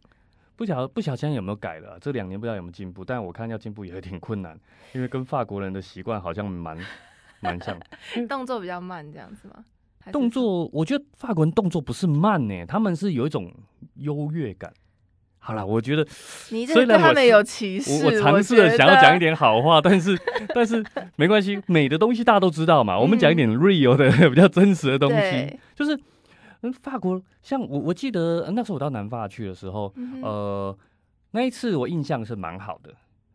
[0.56, 4.58] 不晓不晓得现在有没有改了啊、这两年不知道有没有进步，但我看要进步也有点困难，
[4.92, 6.76] 因为跟法国人的习惯好像蛮
[7.40, 7.78] 蛮像。
[8.28, 9.64] 动作比较慢这样子吗？
[10.10, 13.52] 动作，我觉得法国人动作不是慢呢，他们是有一种
[13.94, 14.72] 优越感。
[15.38, 16.06] 好啦，我觉得
[16.50, 19.32] 你这虽然他们有歧视，我我尝试的想要讲一点。
[19.32, 20.16] 点好话，但是
[20.54, 20.84] 但是
[21.16, 22.98] 没关系，美的东西大家都知道嘛。
[22.98, 25.98] 我们讲一点 real 的、比较真实的东西就是
[26.62, 30.78] 嗯，法国像我我记得呃那时候我到南法去的时候，嗯呃，
[31.32, 32.94] 那一次我印象是蛮好的。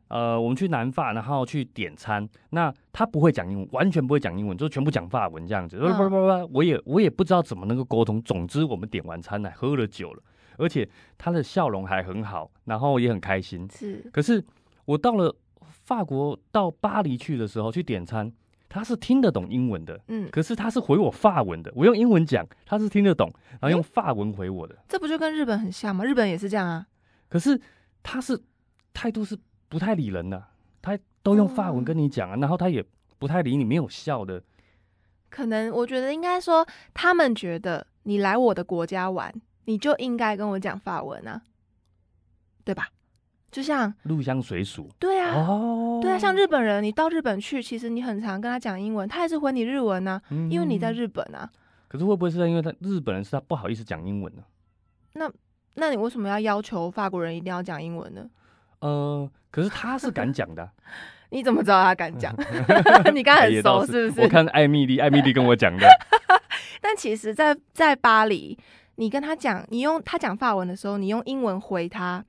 [0.10, 5.78] 呃，我们去南法，然后去点餐，那他不会讲英文，完全不会讲英文，就全部讲法文这样子。
[5.78, 8.22] 不不不，我也我也不知道怎么能够沟通。
[8.22, 10.24] 总之，我们点完餐来喝了酒了，
[10.58, 10.88] 而且
[11.18, 13.68] 他的笑容还很好，然后也很开心。
[13.70, 14.42] 是可是
[14.86, 18.32] 我到了法国到巴黎去的时候去点餐，
[18.70, 24.76] 他是听得懂英文的，嗯，可是他是回我法文的，我用英文讲，他是听得懂，然后用法文回我的。
[24.88, 26.04] 这不就跟日本很像吗？
[26.04, 26.86] 日本也是这样啊。
[27.30, 27.60] 可是
[28.04, 28.42] 他是
[28.94, 29.38] 态度是
[29.70, 30.44] 不太理人的，
[30.82, 32.84] 他都用法文哦跟你讲啊，然后他也
[33.18, 34.44] 不太理你，没有笑的。
[35.30, 39.34] 可能我觉得应该说，他们觉得你来我的国家玩，
[39.66, 41.42] 你就应该跟我讲法文啊，
[42.64, 42.90] 对吧？
[43.50, 50.92] 就像入乡随俗对啊，哦，对啊，像日本人，你到日本去，其实你很常跟他讲英文，他还是回你日文啊，嗯因为你在。
[50.98, 51.48] 日本啊。
[51.88, 54.42] 可是会不会是因为他日本人是他不好意思讲英文呢？
[55.14, 55.32] 那
[55.76, 58.26] 那你为什么要要求法国人一定要讲英文呢？
[58.80, 60.70] 呃，可是他是敢讲的啊、
[61.30, 62.36] 你怎么知道他敢讲？
[63.14, 64.22] 你刚很熟是不是？
[64.22, 65.88] 我看艾米丽，艾米丽跟我讲的。
[66.82, 68.58] 但其实，在在巴黎，
[68.96, 72.26] 你跟他讲，你用他讲法文的时候，你用英文回他。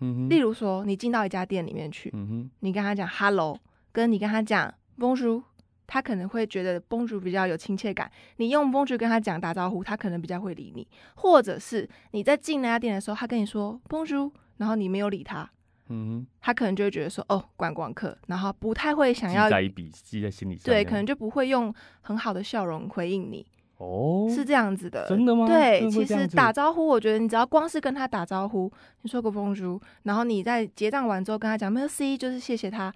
[0.00, 3.58] 嗯例如说，你进到一家店里面去，嗯哼，你跟他讲 “hello”，
[3.92, 5.42] 跟你跟他讲 “bonjour”，
[5.86, 8.10] 他可能会觉得 “bonjour” 比较有亲切感。
[8.36, 10.86] 你用 “bonjour” 跟他讲打招呼，他可能比较会理你。
[11.16, 15.50] 或者是你在进那家店的时候，他跟你说 “bonjour”，然后你没有理他。
[15.92, 20.56] 嗯，他可能就会觉得说，哦，观光客，然后不太会想要记在一笔，记在心里。
[20.64, 23.44] 对，可能就不会用很好的笑容回应你。
[23.80, 25.46] 哦，是这样子的，真的吗？
[25.46, 32.92] 对，其实打招呼，我觉得你只要光是跟他打招呼，你说个风叔，然后你在结账完之后跟他讲 merci，就是谢谢他，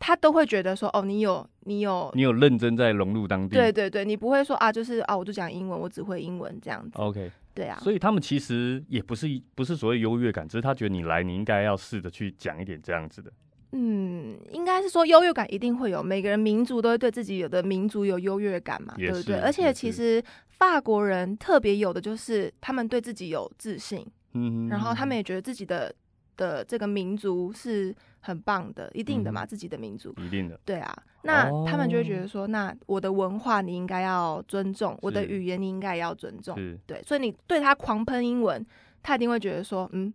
[0.00, 3.54] 他都会觉得说，哦，你有，你有，你有认真在融入当地。
[3.54, 6.98] 对对对，你不会说啊，就是啊，我就讲英文，我只会英文这样子。
[6.98, 7.30] OK。
[7.54, 13.30] 对啊，所以他们其实也不是不是所谓优越感，只是他觉得你来，你应该要试着去讲一点这样子的。
[13.76, 19.36] 嗯，应该是说优越感一定会有，每个人民族都会对自己有的民族有优越感嘛，对不对？
[19.40, 25.92] 而且其实法国人特别有的就是他们对自己有自信，嗯，然后他们也觉得自己的
[26.36, 27.94] 的这个民族是。
[28.26, 36.56] 很棒的，一定的嘛，自己的民族，一定的，对啊，那他们就会觉得说，那我的文化你应该要尊重，我的语言你应该也要尊重，
[36.86, 38.64] 对，所以你对他狂喷英文，
[39.02, 40.10] 他一定会觉得说，嗯，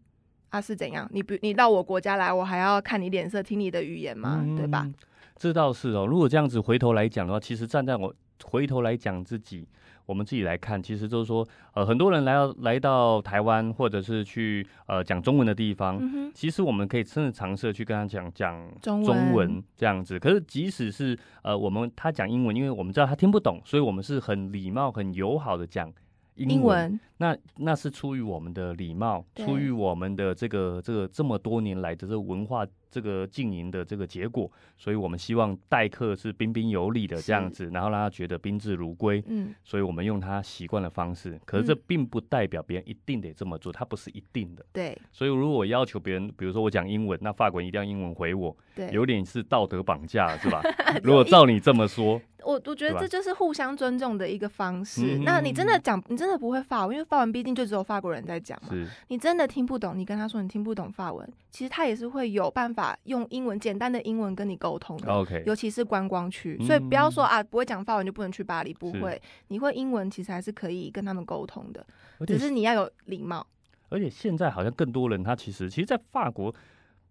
[0.50, 1.08] 啊是怎样？
[1.12, 4.46] 你不你到我国家来，我还要看你脸色，听你的语言吗？
[4.58, 4.88] 对吧？
[5.36, 9.68] 这倒是哦，如果这样子回头来讲的话，其实站在我回头来讲自己。
[10.06, 16.02] 我们自己来看，其实就是说，呃，很多人来到来到台湾，或者是去呃讲中文的地方，
[16.34, 20.18] 其实我们可以真的尝试去跟他讲讲中文这样子。
[20.18, 25.94] 可是即使是呃我们他讲英文，因为我们知道他听不懂，所以我们是很礼貌、很友好的讲。
[26.40, 39.24] 英文，那那是出于我们的礼貌，出于我们的这个这个这么多年来的这个文化这个经营的这个结果，所以我们希望待客是彬彬有礼的这样子，然后让他觉得宾至如归。
[39.28, 44.66] 嗯，所以我们用他习惯的方式，可是这并不代表别人一定得这么做，他不是一定的。
[44.74, 50.62] 对，所以如果我要求别人，比如说我讲英文，那法国人一定要英文回我，对，有点是道德绑架，是吧？
[51.04, 52.22] 如果照你这么说。
[52.42, 55.20] 我我觉得这就是互相尊重的一个方式。
[55.26, 58.70] 那你真的讲，你真的不会法文，因为法文毕竟就只有法国人在讲嘛。
[59.10, 65.12] 你真的听不懂，你跟他说你听不懂法文，其实他也是会有办法用英文简单的英文跟你沟通的。
[65.12, 71.86] OK，尤其是观光区，所以不要说啊不会讲法文就不能去巴黎，不会，你会英文其实还是可以跟他们沟通的，
[72.26, 73.46] 只是你要有礼貌。
[73.90, 76.54] 而且现在好像更多人他其实其实，在法国。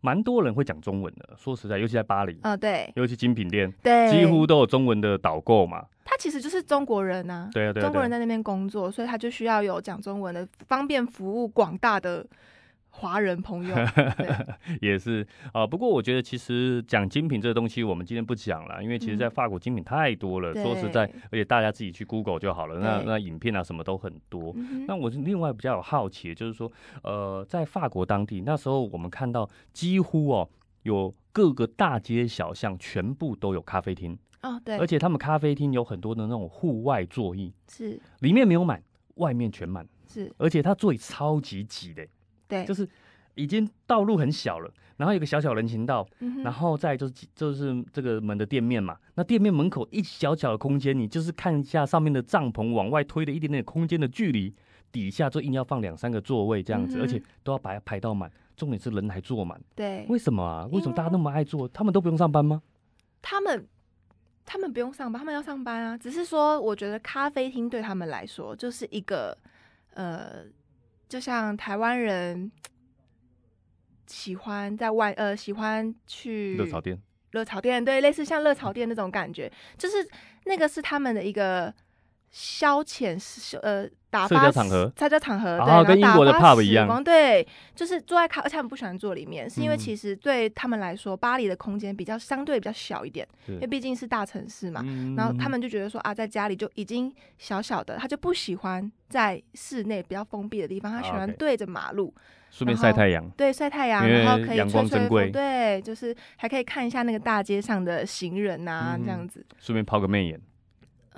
[0.01, 5.85] 蛮多人会讲中文的，说实在，尤其在巴黎，啊对，尤其精品店，对，几乎都有中文的导购嘛。
[6.05, 12.25] 他其实就是中国人呐，对啊，中国人在那边工作，所以他就需要有讲中文的，方便服务广大的。
[12.99, 13.77] 华人朋友
[14.83, 20.53] 也是啊，不过我觉得其实讲精品这个东西，我们今天不讲了，因为其实，在法国精品太多了。
[20.53, 22.81] 说实在，而且大家自己去 Google 就好了。
[22.81, 24.53] 那那影片啊，什么都很多。
[24.89, 26.71] 那我是另外比较有好奇，就是说，
[27.05, 30.49] 呃，在法国当地那时候，我们看到几乎哦，
[30.83, 38.83] 有各个大街小巷全部都有咖啡厅哦，对，而且他们咖啡厅有很多的那种户外座椅，是里面没有满，
[39.15, 42.05] 外面全满，是，而且他座椅超级挤的。
[42.49, 42.89] 对，就是
[43.35, 46.05] 已经道路很小了，然后有个小小人行道，
[46.43, 48.97] 然后再就是就是这个门的店面嘛。
[49.15, 54.53] 那店面门口一小小的空间，你就是看一下上面的帐篷往外推的一点点空间的距离，
[54.91, 58.31] 底下就硬要放两三个座位这样子，而且都要排排到满。
[58.57, 59.61] 重点是人还坐满。
[59.77, 60.67] 对，为什么啊？
[60.73, 61.69] 为什么大家那么爱坐？
[61.69, 62.61] 他们都不用上班吗？
[63.23, 63.69] 他们
[64.45, 65.97] 他们不用上班，他们要上班啊。
[65.97, 69.37] 只是说，我觉得咖啡厅对他们来说就是一个
[69.95, 70.45] 呃。
[71.09, 72.51] 就像台湾人
[74.07, 79.97] 喜欢在外呃喜欢去热炒店，热炒店对，类似像热炒店那种感觉，就是
[80.45, 81.75] 那个是他们的一个
[82.31, 83.19] 消遣
[83.63, 94.83] 呃打发场合，社交场合，然后跟英国的 pub 一样，对，就是坐在咖，而且他们不喜欢坐里面，是因为其实对他们来说，巴黎的空间比较相对比较小一点，因为毕竟是大城市嘛，
[95.17, 98.91] 然后他们就觉得说啊，在家里就已经小小的，他就不喜欢。
[99.09, 102.15] 在室内比较封闭的地方，他喜欢对着马路，
[102.51, 103.27] 顺便晒太阳。
[103.31, 105.33] 对，晒太阳，然后可以吹吹风。
[105.33, 109.43] 对，就是还可以看一下那个大街上的行人呐，这样子。
[109.59, 110.39] 顺便抛个媚眼。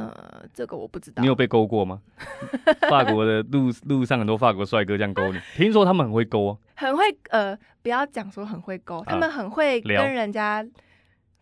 [0.08, 1.20] 呃，这个我不知道。
[1.20, 2.00] 你有被勾过吗？
[2.88, 6.56] 法国的路路上很多法国帅哥这样勾你，听说他们很会勾。
[6.74, 10.64] 很会呃，不要讲说很会勾，他们很会跟人家，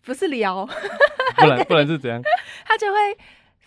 [0.04, 0.66] 不是聊，
[1.36, 2.22] 不然不然是怎样？
[2.66, 2.98] 他就会。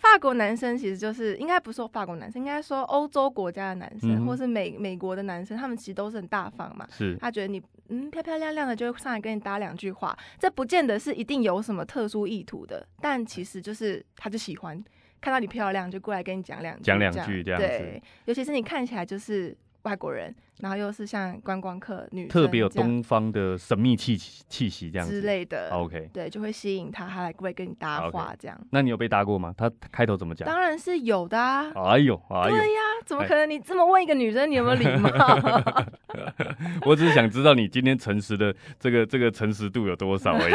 [0.02, 6.84] 法国男生其实就是应该不是说法国男生，应该说欧洲国家的男生，嗯或是美美国的男生，他们其实都是很大方嘛。
[6.90, 7.16] 是。
[7.20, 14.82] 他觉得你嗯漂漂亮亮的，就会上来跟你搭两句话，这不见得是一定有什么特殊意图的，但其实就是他就喜欢
[15.20, 17.66] 看到你漂亮，就过来跟你讲两句讲两句这样子。
[17.66, 25.26] 对，尤其是你看起来就是外国人，然后又是像观光客女特别有东方的神秘气息气息这样之子。
[25.26, 25.70] 类的。
[25.70, 29.52] OK，对，就会吸引他，他来会跟你搭话，这样那你有被搭过吗？
[29.56, 30.46] 他开头怎么讲？
[30.46, 31.72] 当然是有的啊。
[31.74, 33.50] 哎呦哎呦，对呀，怎么可能？
[33.50, 35.10] 你这么问一个女生，你有没有礼貌？
[36.86, 40.54] 我只是想知道你今天诚实的这个这个诚实度有多少而已。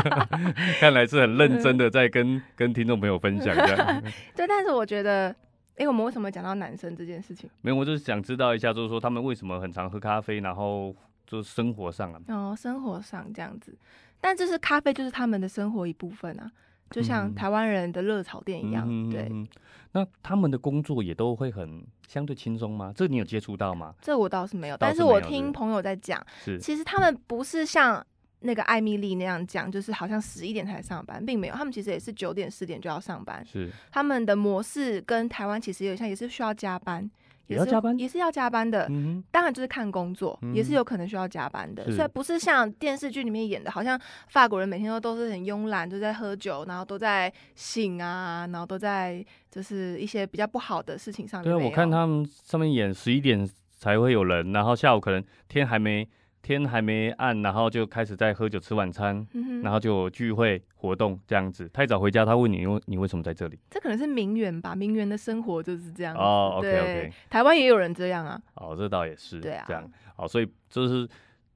[0.80, 4.02] 看来是很认真的在跟跟听众朋友分享这样。
[4.34, 5.34] 对，但是我觉得，
[5.76, 7.48] 哎，我们为什么讲到男生这件事情？
[7.60, 10.94] 没有，我就是想知道一下，就是说他们为什么很常喝咖啡，然后
[11.26, 13.76] 就是生活上啊，哦，生活上这样子，
[14.20, 16.50] 但这是咖啡，就是他们的生活一部分啊，
[16.90, 18.86] 就像嗯台湾人的热炒店一样。
[19.10, 19.48] 对，嗯嗯嗯
[19.92, 22.92] 那他们的工作也都会很相对轻松吗？
[22.94, 23.94] 这你有接触到吗？
[24.00, 28.04] 这我倒是没有，但是我听朋友在讲，是其实他们不是像
[28.40, 33.44] 那个艾米丽那样讲，就是好像十一点才上班，并没有，他们其实也是九点十点就要上班。
[33.44, 38.86] 是，他们的模式跟台湾其实有点像，也是需要加班，是也要加班也是要加班的。
[38.90, 51.64] 嗯当然就是看工作，也是嗯有可能需要加班的，是所以不是像电视剧里面演的，好像法国人每天都都是很慵懒，都在喝酒，然后都在醒啊，然后都在就是一些比较不好的事情上面，对。
[51.64, 56.06] 我看他们上面演十一点才会有人，然后下午可能天还没
[56.46, 61.68] 天还没暗，然后就开始在喝酒吃晚餐，嗯，然后就聚会活动这样子。
[61.70, 63.58] 太早回家，他问你，你为什么在这里？
[63.68, 66.20] 这可能是名媛吧，名媛的生活就是这样子。
[66.20, 68.40] 哦，OK OK，台湾也有人这样啊。
[68.54, 71.08] 哦，这倒也是，对啊这样，好，所以就是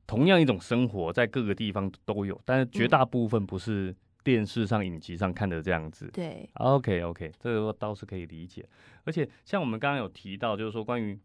[0.09, 6.11] 同样一种生活，在各个地方都有，但是绝大部分不是电视上、影集上看的这样子。
[6.13, 8.67] 对，OK OK，这个倒是可以理解。
[9.05, 11.17] 而且像我们刚刚有提到，就是说关于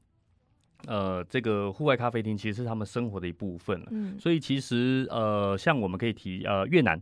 [0.88, 3.88] 呃这个户外咖啡厅，其实是他们生活的一部分了。
[3.91, 7.02] 嗯，所以其实呃，像我们可以提呃越南，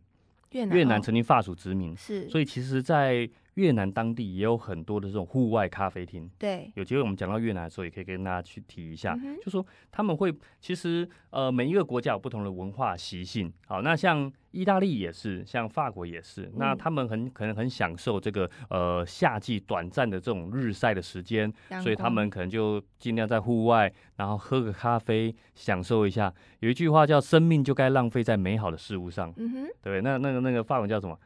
[0.51, 6.29] 越南哦越南曾经法属殖民，是，所以其实在越南当地也有很多的这种户外咖啡厅。
[6.39, 13.51] 对，有机会我们讲到越南的时候，也可以跟大家去提一下，就说他们会其实呃每一个国家有不同的文化习性。
[13.67, 26.33] 好，那像意大利也是，像法国也是，那嗯他们很可能很享受这个呃夏季短暂的这种日晒的时间，所以他们可能就尽量在户外，然后喝个咖啡，享受一下。
[26.59, 30.01] 有一句话叫“生命就该浪费在美好的事物上”，嗯哼对？
[30.01, 31.19] 那那个那个法文叫什么？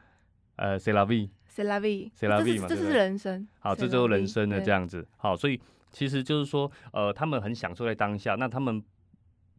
[0.56, 1.28] 呃 c e la vie。
[1.58, 3.46] ，c'est la vie，C'est la 这 vie 是这是人生。
[3.58, 5.06] 好这就是人生的对这样子。
[5.16, 8.34] 好，所以其实就是说，呃，他们很享受在当下。
[8.34, 8.82] 那他们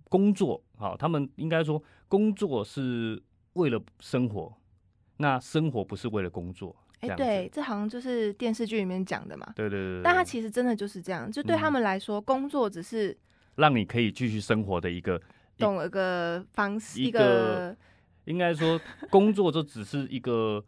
[0.06, 3.22] 工作，好，他们应该说工作是
[3.54, 4.54] 为了生活，
[5.18, 6.76] 那生活不是为了工作。
[7.02, 9.54] 这哎，对，这好像就是电视剧里面讲的嘛。
[9.56, 13.18] 对对对对，但他其实真的就是这样，就对他嗯们来说，工作只是
[13.56, 15.16] 让你可以继续生活的一个，
[15.56, 17.76] 一懂了个方式，一个
[18.26, 20.62] 应该说工作就只是一个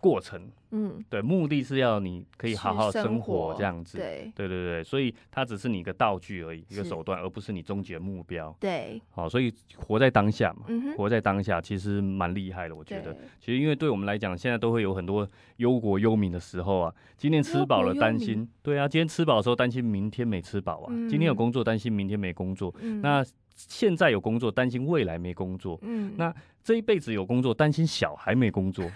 [0.00, 3.98] 过程，嗯，对，目的是要你可以好好生活活这样子。
[3.98, 8.54] 对对对对，所以它只是你一个道具而已，一个手段，而不是你终极的目标。
[8.60, 13.16] 对，好，所以活在当下嘛，活在当下其实蛮厉害的，我觉得。
[13.40, 16.94] 其实因为对我们来讲，现在都会有很多忧国忧民的时候啊。
[17.16, 20.86] 今天吃饱了担心，对啊，今天吃饱的时候担心明天没吃饱啊。
[21.08, 23.24] 今天有嗯工作担心明天没工作，嗯，那
[23.56, 26.32] 现在有工作担心未来没工作，嗯，那
[26.62, 28.88] 这一辈子有工作担心小孩没工作，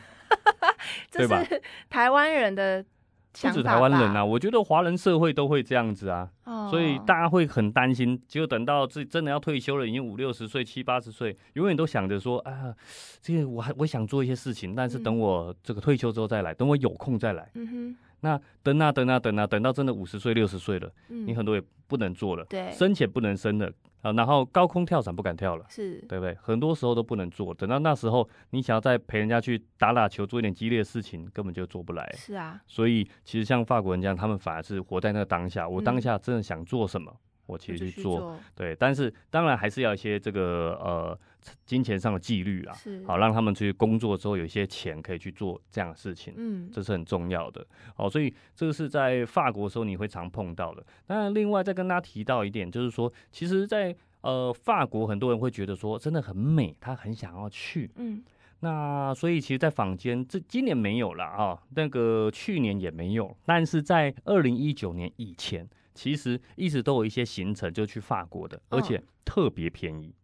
[1.11, 1.61] 这对吧是
[1.91, 2.85] 台湾人的
[3.33, 6.29] 不止台湾人啊，，我觉得华人社会都会这样子啊。
[6.45, 12.75] 哦所以大家会很担心，结果等到自己真的要退休了，已经五六十岁、七八十岁，永远都想着说啊，
[13.21, 17.51] 这个我还我想做一些事情，但是等嗯我这个退休之后再来，等我有空再来。
[17.55, 25.67] 嗯哼，那等啊等啊等啊，等到真的五十岁、六十岁了，嗯，你很多也不能做了，对生且不能生了啊，然后高空跳伞不敢跳了。
[25.69, 26.35] 是，对不对？
[26.41, 32.11] 很多时候都不能做，等到那时候，你想要再陪人家去打打球，做一点激烈的事情，根本就做不来。
[32.17, 35.69] 是啊，所以，其实像法国人这样，他们反而是活在那个当下。
[35.69, 37.13] 我当嗯下真的想做什么，
[37.53, 38.37] 我其实去做。
[38.57, 41.19] 对，但是当然还是要一些这个呃
[41.67, 47.65] 金钱上的纪律啊，是，好让他们去工作之后有一些钱可以去做这样的事情，嗯，这是很重要的。
[47.97, 50.85] 哦，所以这个是在法国的时候你会常碰到的。
[51.09, 57.91] 那另外再跟大家提到一点，就是说，其实在，呃法国很多人会觉得说真的很美，他很想要去。
[57.97, 58.23] 嗯，
[58.61, 70.15] 那所以其实，在坊间这今年没有了啊，那个去年也没有，但是在二零一九年以前，其实一直都有一些行程就去法国的，而且嗯特别便宜。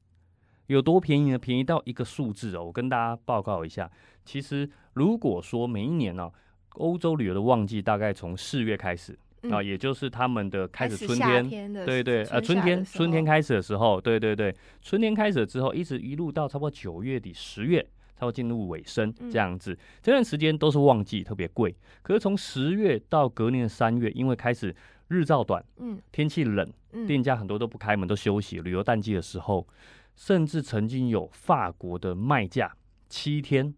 [0.66, 1.38] 有多便宜呢？
[1.38, 3.90] 便宜到一个数字哦，我跟大家报告一下。
[4.24, 6.30] 其实如果说每一年呢、
[6.74, 9.12] 欧洲旅游的旺季大概从四月开始
[9.44, 19.74] 啊，嗯也就是他们的开开始春天，天对对，呃，春天春天开始的时候，对对对，春天开始之后，一直一路到差不多九月底十月，才会进入尾声嗯这样子。
[20.02, 21.74] 这段时间都是旺季，特别贵。
[22.02, 24.74] 可是从十月到隔年的三月，因为开始
[25.08, 28.60] 日照短，嗯天气冷，嗯店家很多都不开门，都休息。
[28.60, 29.66] 旅游淡季的时候，
[30.14, 32.76] 甚至曾经有法国的卖价
[33.08, 33.74] 七天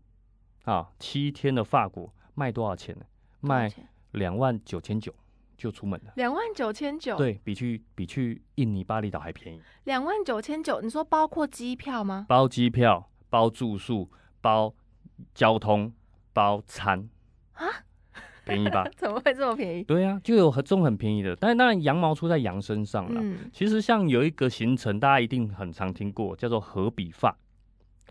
[0.65, 3.05] 啊，七天的法国卖多少钱呢？
[3.41, 3.73] 卖
[4.11, 5.15] 两万九千九
[5.57, 6.13] 就出门了。
[6.17, 12.27] 两万九千九，，对比去比去印尼巴厘岛还便宜，两万九千九，你说包括机票吗？
[12.29, 14.11] 包机票、包住宿、
[14.41, 14.75] 包
[15.33, 15.95] 交通、
[16.33, 17.09] 包餐
[17.53, 17.67] 啊，
[18.45, 18.85] 便宜吧？
[18.97, 19.83] 怎么会这么便宜？
[19.85, 23.21] 对啊，就有很这种很便宜的，但是当然羊毛出在羊身上了。
[23.23, 27.37] 嗯，其实像有一个行程，大家一定很常听过，叫做荷比法，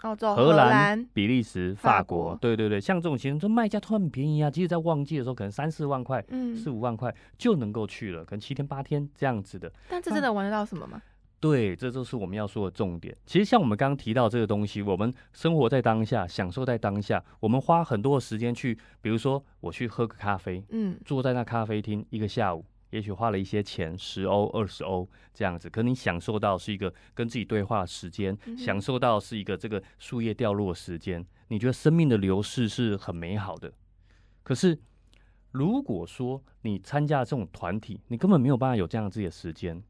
[0.02, 4.50] 哦，走荷兰兰，比利时、法法国国，对对对，像这种行程，这卖价都很便宜啊。
[4.50, 9.72] 即使在旺季的时候，可能三四万块、嗯，四五万块就能够去了，可能七天八天这样子的。
[9.90, 11.02] 但这真的玩得到什么吗？
[11.40, 13.16] 对，这就是我们要说的重点。
[13.26, 33.72] 其实像我们刚刚提到这个东西，我们生活在当下，享受在当下，我们花很多的时间去，比如说我去喝个咖啡，嗯坐在那咖啡厅一个下午，也许花了一些钱，十欧、二十欧这样子，可你享受到是一个跟自己对话的时间，嗯享受到是一个这个树叶掉落的时间，你觉得生命的流逝是很美好的。
[34.44, 34.78] 可是
[35.52, 39.82] 如果说你参加这种团体，你根本没有办法有这样自己的时间，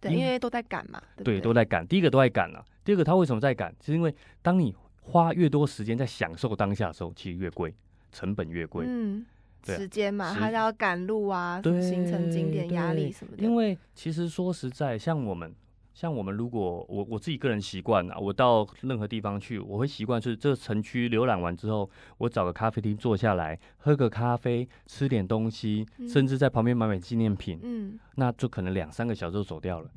[0.00, 1.40] 对，因因为都在赶嘛，对对，对？
[1.40, 1.86] 都在赶。
[1.86, 3.74] 第一个都在赶了、第二个他为什么在赶？
[3.84, 7.74] 是因为当你花越多时间在享受当下的时候，其实越贵，
[8.12, 8.84] 成本越贵。
[8.86, 9.24] 嗯，
[9.64, 13.42] 时间嘛，时还要赶路啊，什么行程景点压力对什么的。
[13.42, 15.54] 因为其实说实在，像我们，
[15.98, 29.90] 像我们，如果我我自己个人习惯啊，我到任何地方去，我会习惯是这城区浏览完之后，我找个咖啡厅坐下来，喝个咖啡，吃点东西，嗯甚至在旁边买买纪念品，嗯，那就可能两三个小时就走掉了。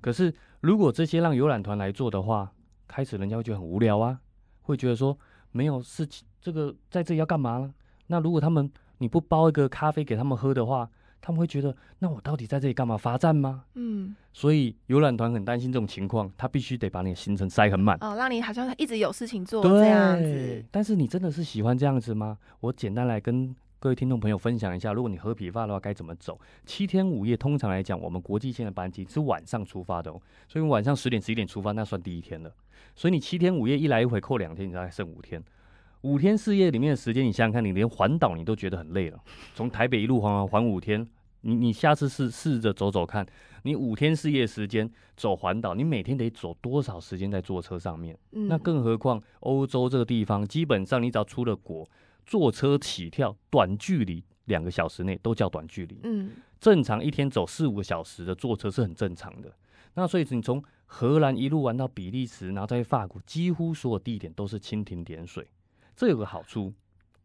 [0.00, 2.52] 可是如果这些让游览团来做的话，
[2.86, 4.20] 开始人家会觉得很无聊啊，
[4.62, 5.18] 会觉得说
[5.50, 7.74] 没有事情，这个在这里要干嘛呢？
[8.06, 10.88] 那如果他们你不包一个咖啡给他们喝的话，
[11.20, 12.96] 他们会觉得那我到底在这里干嘛？
[12.96, 13.64] 罚站吗？
[13.74, 17.98] 嗯，所以游览团很担心这种情况，他必须得把你的行程塞很满。
[18.00, 22.38] 哦，让你好像一直有事情做这样子。，但是你真的是喜欢这样子吗？
[22.60, 26.38] 我简单来跟各位听众朋友分享一下，如果你喝皮发的话，该怎么走？
[26.66, 32.52] 七天五夜，通常来讲，我们国际线的班机是晚上出发的哦，所以晚上十点十一点出发，那算第一天了。
[32.96, 35.42] 所以你七天五夜一来一回扣两天，你大概剩五天。
[36.02, 39.18] 五天四夜里面的时间，你想想看，你连环岛你都觉得很累了。
[39.54, 41.06] 从台北一路环环环五天，
[41.40, 43.26] 你你下次试试着走走看，
[43.64, 48.16] 你五天四夜时间走环岛，你每天得走多少时间在坐车上面？
[48.32, 51.88] 嗯，那更何况欧洲这个地方，基本上你只要出了国，
[52.24, 55.98] 坐车起跳，短距离两个小时内都叫短距离。
[56.04, 56.30] 嗯
[56.60, 59.52] 正常一天走四五个小时的坐车是很正常的。
[59.94, 65.46] 那所以你从荷兰一路玩到比利时，然后在法国，几乎所有地点都是蜻蜓点水。
[65.98, 66.72] 这有个好处，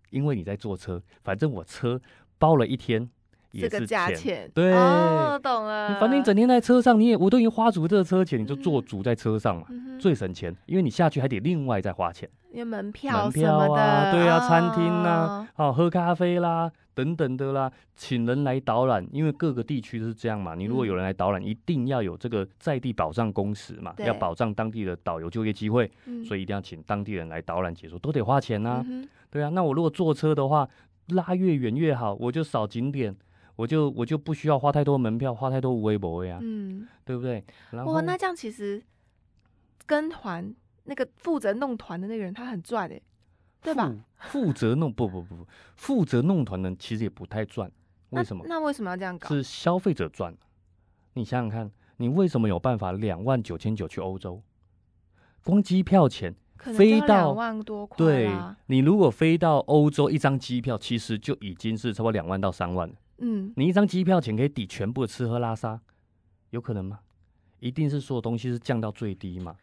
[0.10, 2.02] 因为你在坐车，反正我车
[2.40, 3.08] 包了一天
[3.54, 4.18] 也是这个价钱。
[4.18, 5.90] 钱，对哦，懂了。
[5.90, 12.30] 你反正你整天在车上，你也我都已经花足这个车钱，你就做嗯足在车上嘛，嗯最省钱，因为你下去还得另外再花钱。
[12.52, 20.54] 因为门票门票啊，的，对啊，餐厅啊哦，哦，喝咖啡啦，等等的啦，请人来导览，因为各个地区都是这样嘛。
[20.54, 30.70] 你如果嗯有人来导览，一定要有这个在地保障工时嘛，要保障当地的导游就业机会，嗯所以一定要请当地人来导览解说，都得花钱呐、嗯对啊，那我如果坐车的话，
[31.08, 33.16] 拉越远越好，我就少景点。
[33.56, 37.44] 我就我就不需要花太多门票，花太多无微博呀，嗯，对不对？
[37.86, 38.84] 哇，那这样其实
[39.86, 40.54] 跟团
[40.86, 43.02] 那个负责弄团的那个人他很赚诶，
[43.62, 43.94] 对吧？
[44.18, 47.72] 负负责弄不不不不，负责弄团的其实也不太赚，
[48.10, 48.44] 为什么？
[48.48, 49.28] 那为什么要这样搞？
[49.30, 50.36] 是消费者赚。
[51.14, 54.42] 你想想看，你为什么有办法两万九千九去欧洲？
[55.44, 58.32] 光机票钱，飞到两万多块对。
[58.66, 62.96] 你如果飞到欧洲，一张机票其实就已经是差不多两万到三万了。
[63.24, 65.80] 嗯，你一张机票钱可以抵全部的吃喝拉撒，
[66.50, 67.00] 有可能吗？
[67.60, 69.56] 一定是所有东西是降到最低嘛。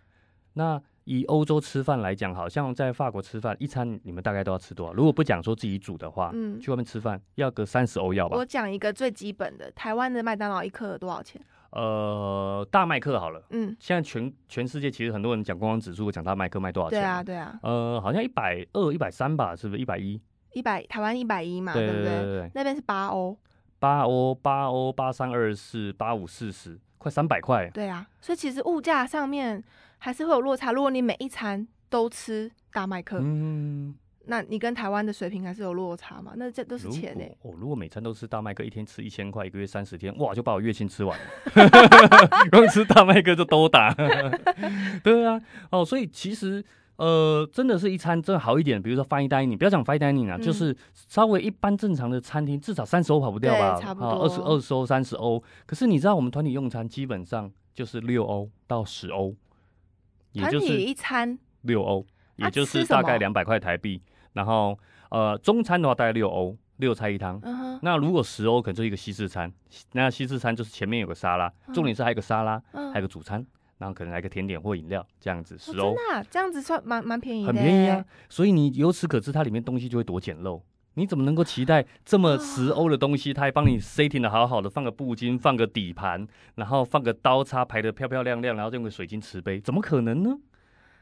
[0.54, 4.92] 那以欧洲吃饭来讲，好像在法国吃饭一餐你们大概都要吃多少？
[4.94, 8.44] 如果不讲说自己煮的话，嗯去外面吃饭要个三十欧要吧我？
[8.44, 11.40] 讲一个最基本的，台湾的麦当劳一克多少钱？
[11.72, 13.40] 呃，大麦克好了。
[13.50, 16.98] 嗯，现在全全世界其实很多人讲观光指数，讲大麦克卖多少钱？
[16.98, 19.80] 对啊，，对啊，呃，好像一百二、一百三吧，是不是？
[19.80, 20.20] 一百一？
[20.52, 23.38] 一百台湾一百一嘛，对不对对，那边是八欧，
[23.80, 27.68] 八欧、八欧、八三二四、八五四十，快三百块。
[27.70, 29.60] 对啊，所以其实物价上面
[29.98, 30.70] 还是会有落差。
[30.70, 33.94] 如果你每一餐都吃大麦克，嗯，
[34.26, 36.34] 那你跟台湾的水平还是有落差嘛？
[36.36, 41.24] 那这都是如钱呢、果哦，如果每餐都吃大麦克，一天吃一千块，一个月三十天，哇，就把我月薪吃完了。
[42.52, 43.94] 光吃大麦克就都打。
[45.02, 46.62] 对啊，哦，所以其实
[47.01, 53.74] 呃，真的是一餐真的好一点，比如说 fine dining，不要讲 fine dining 啊，嗯就是稍微一般正常的餐厅，至少三十欧跑不掉吧？
[53.80, 55.42] 差不多，二十多二十欧、三十欧。
[55.64, 59.34] 可是你知道，我们团体用餐基本上就是六欧到十欧，
[60.32, 62.05] 也就是一餐六欧，
[62.36, 64.03] 也啊就是大概两百块台币。
[64.34, 64.78] 然后
[65.09, 67.40] 呃，中餐的话大概六欧，六菜一汤。
[67.80, 69.51] 那如果十欧，可能就一个西式餐。
[69.92, 73.44] 那西式餐就是前面有个沙拉，重点是还有个沙拉，嗯还有个主餐，
[73.80, 78.04] 然后可能来个甜点或饮料，这样子哦十欧真的、啊、这样子算蛮蛮便宜的、很便宜啊。。
[78.28, 80.60] 所以你由此可知，它里面东西就会多简陋。
[80.94, 86.26] 你怎么能够期待这么十欧的东西，它还帮你 setting 的好好的，放个布巾，放个底盘，
[86.56, 90.36] 然后放个刀叉排的漂漂亮亮，然后用个水晶瓷杯，怎么可能呢？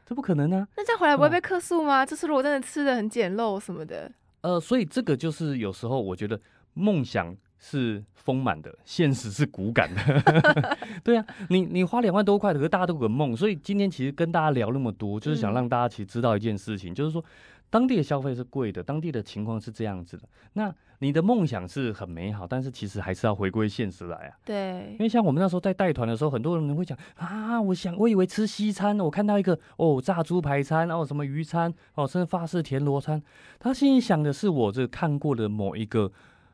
[0.05, 0.67] 这不可能啊！
[0.75, 2.03] 那这样回来不会嗯被客诉吗？
[2.03, 4.11] 就是如果真的吃的很简陋什么的，
[4.41, 6.39] 呃，所以这个就是有时候我觉得
[6.73, 10.77] 梦想是丰满的，现实是骨感的。
[11.03, 17.23] 对啊，你你花两万多块，可是大家都有个梦，所以今天其实跟大家聊那么多，就是想嗯让大家其实知道一件事情，就是说
[17.69, 20.23] 当地的消费是贵的，当地的情况是这样子的。
[20.53, 24.35] 那你的梦想是很美好，但是其实还是要回归现实来啊。
[24.43, 33.21] 对因，为像我们那时候在带团的时候，很多人会讲啊，我想我以为吃西餐，我看到一个哦炸猪排餐，哦什么鱼餐，哦甚至法式田螺餐，
[33.59, 36.11] 他心里想的是我这看过的某一个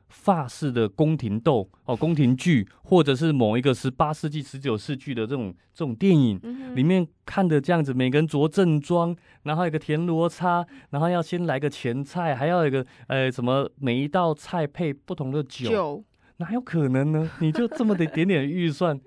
[0.07, 6.39] 法式的宫廷斗哦宫廷剧，或者是某一个十八世纪、十九世纪的这种这种电影。
[6.43, 16.03] 嗯里面看的这样子，每个人着正装，然后有个田螺叉，然后要先来个前菜，还要有一个呃什么每一道菜配不同的酒，酒
[16.37, 17.29] 哪有可能呢？
[17.39, 18.99] 你就这么的点点预算，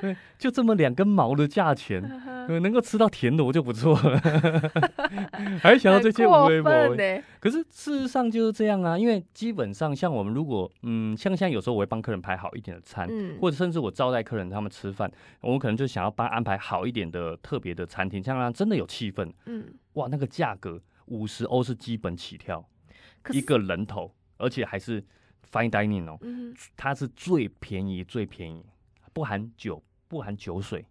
[0.00, 2.02] 对，就这么两根毛的价钱，
[2.48, 4.20] 呃能够吃到甜的我就不错了，
[5.62, 6.72] 还想要这些无很微博。
[6.72, 7.22] 过分呢。
[7.38, 15.10] 可是事实上就是这样啊，因为基本上像我们如果嗯，像现在有时候我会帮客人排好一点的餐，嗯，或者甚至我招待客人他们吃饭，
[15.40, 19.30] 我们可能就想要帮安排好一点的特别的餐厅，这样让真的有气氛。
[19.46, 22.68] 嗯，哇，那个价格五十欧是基本起跳，
[23.30, 25.04] 一个人头，而且还是
[25.52, 26.18] fine dining 哦。
[26.22, 28.64] 嗯它是最便宜最便宜，
[29.12, 30.84] 不含酒，不含酒水，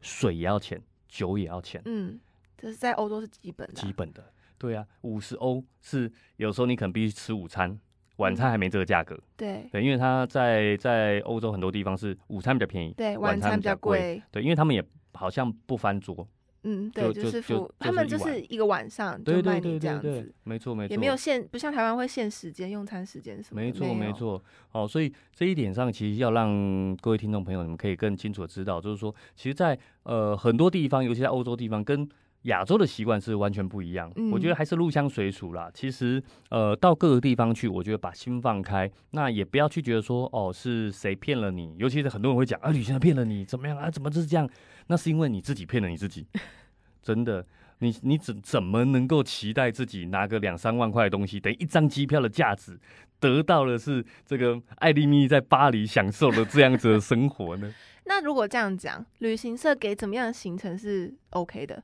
[0.00, 2.18] 水也要钱，酒也要钱，嗯，
[2.56, 4.32] 这是在欧洲是基本的啊，基本的。
[4.58, 7.78] 对啊，五十欧是有时候你可能必须吃午餐，
[8.16, 9.14] 晚餐还没这个价格。
[9.36, 16.26] 对对，因为它在在欧洲很多地方是午餐比较便宜，对，晚餐比较贵，对，因为他们也好像不翻桌。
[16.68, 24.42] 嗯，对，就是付他们就就是是一个晚上对对就卖你这样子，，没错没错，也没有限，不像台湾会限时间、用餐时间什么的，没错，没，错。
[24.72, 32.06] 哦，所以这一点上，其实要让各位听众朋友，你们可以更清楚的知道，就是说，其实在，呃很多地方，尤其在欧洲地方，跟
[32.46, 34.10] 亚洲的习惯是完全不一样。
[34.32, 35.70] 我觉得嗯还是入乡随俗啦。
[35.72, 36.20] 其实，
[36.50, 41.76] 呃，到各个地方去，我觉得把心放开，那也不要去觉得说，哦，是谁骗了你。
[41.78, 43.90] 尤其是很多人会讲，啊，旅行社骗了你，怎么样啊？
[43.90, 44.48] 怎么就是这样？
[44.88, 46.26] 那是因为你自己骗了你自己。
[47.02, 47.46] 真的，
[47.78, 52.78] 你你怎怎么能够期待自己拿个两三万块的东西，等于一张机票的价值，
[53.20, 57.72] 得到的是这个艾丽咪在巴黎享受的这样子的生活呢？
[58.06, 61.82] 那如果这样讲，旅行社给怎么样的行程是 OK 的？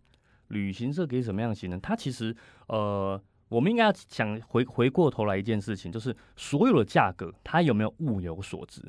[0.53, 1.80] 旅行社给什么样的行程？
[1.80, 2.34] 它其实
[2.68, 8.80] 呃，我们应该要想回回过头来一件事情，就是所有的价格它有没有物有所值，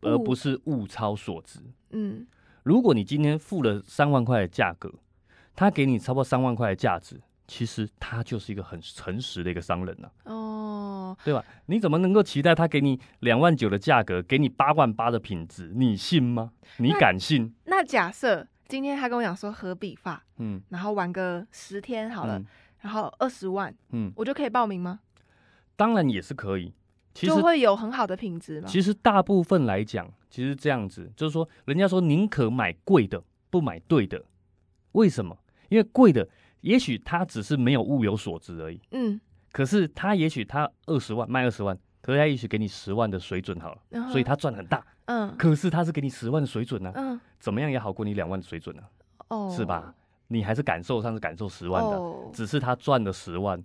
[0.00, 1.60] 而不是物超所值。
[1.90, 2.26] 嗯，
[2.62, 4.92] 如果你今天付了三万块的价格，
[5.56, 11.44] 他给你超过三万块的价值，其实他就是一个很诚实的一个商人呐、哦，对吧？
[11.66, 15.72] 你怎么能够期待他给你两万九的价格，给你八万八的品质？
[15.74, 16.52] 你信吗？
[16.76, 17.54] 你敢信？
[17.64, 22.46] 那假设今天他跟我讲说合笔发，嗯，然后玩个十天好了，嗯
[22.80, 25.00] 然后二十万，嗯，我就可以报名吗？
[25.74, 26.72] 当然也是可以。
[27.14, 28.68] 其实就会有很好的品质嘛？
[28.68, 34.22] 其实大部分来讲，其实这样子，就是说，人家说宁可买贵的，不买对的。
[34.92, 35.36] 为什么？
[35.70, 36.28] 因为贵的，
[36.60, 38.80] 也许他只是没有物有所值而已。
[38.92, 44.84] 嗯，可是他也许他二十万卖二十万，可是他也许给你十万的水准好了，所以他赚很大。
[45.06, 48.82] 嗯可是他是给你十万的水准呢、嗯怎么样也好过你两万的水准呢、
[49.28, 49.94] 哦，是吧？
[50.26, 53.62] 你还是感受上是感受十万的，哦只是他赚了十万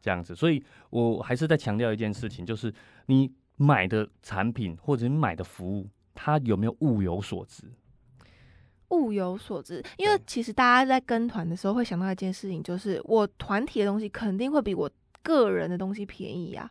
[0.00, 0.34] 这样子。
[0.34, 2.74] 所以我还是在强调一件事情，就是
[3.06, 7.64] 你买的产品或者你买的服务，它有没有物有所值？
[8.88, 14.90] 物有所值，因为其实大家在跟团的时候会想到一件事情，就是我团体的东西肯定会比我
[15.22, 16.70] 个人的东西便宜呀、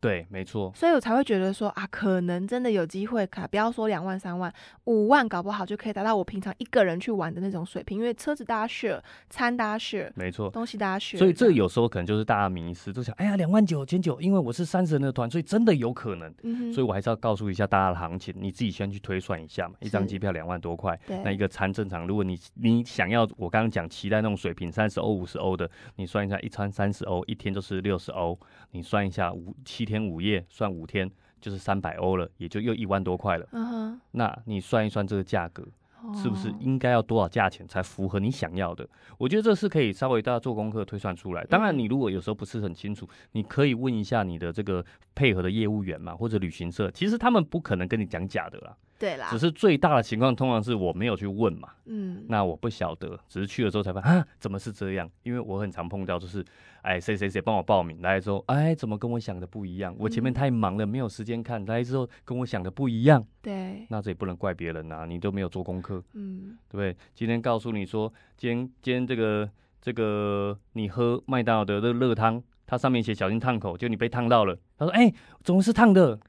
[0.00, 0.72] 对，没错。
[0.74, 4.52] 所以我才会觉得说啊，可能真的有机会，卡不要说两万三万，
[4.84, 11.18] 五万搞不好就可以达到我平常一个人去玩的那种水平，因为车子大家 share，餐大家 share，没错，东西大家 share。
[11.18, 16.32] 所以这有时候可能就是大家迷失，就想，哎呀，两万九千九，因为我是三十人的团，所以真的有可能。
[16.42, 19.74] 嗯所以我还是要告诉一下大家的行情，你自己先去推算一下嘛。
[19.80, 28.38] 一张机票两万多块，对那一个餐正常，如果你你想要我刚刚讲期待那种水平，三十欧五十欧的，你算一下一餐三十欧，一天就是六十欧，
[28.70, 31.10] 你算一下五七天五夜，算五天
[31.40, 33.46] 就是三百欧了，也就又一万多块了。
[33.50, 35.66] 嗯哼，那你算一算这个价格，
[36.14, 38.88] 是不是哦应该要多少价钱才符合你想要的？
[39.18, 41.44] 我觉得这是可以稍微大家做功课推算出来。
[41.46, 44.84] 当然，嗯你如果有时候不是很清楚，你可以问一下你的这个
[45.14, 48.76] 配合的业务员嘛，或者旅行社，其实他们不可能跟你讲假的啦。
[49.00, 55.10] 对啦只，是最大的情况通常是我没有去问嘛，嗯，那我不晓得，只是去了之后才发现啊，怎么是这样？
[55.22, 56.44] 因为我很常碰到就是，
[56.82, 59.96] 哎，谁谁谁帮我报名来之后，哎，怎么跟我想的不一样？
[59.98, 66.04] 我前面嗯太忙了，没有时间看，来之后跟我想的不一样，对，那这也不能怪别人啊，你都没有做功课。
[66.12, 66.94] 嗯，对不对？
[67.14, 74.54] 今天告诉你说，今天今天这个这个你喝麦当劳的热热汤，它上面写小心烫口，就你被烫到了。
[74.76, 75.10] 他说：“哎、
[75.42, 76.20] 怎么是烫的？”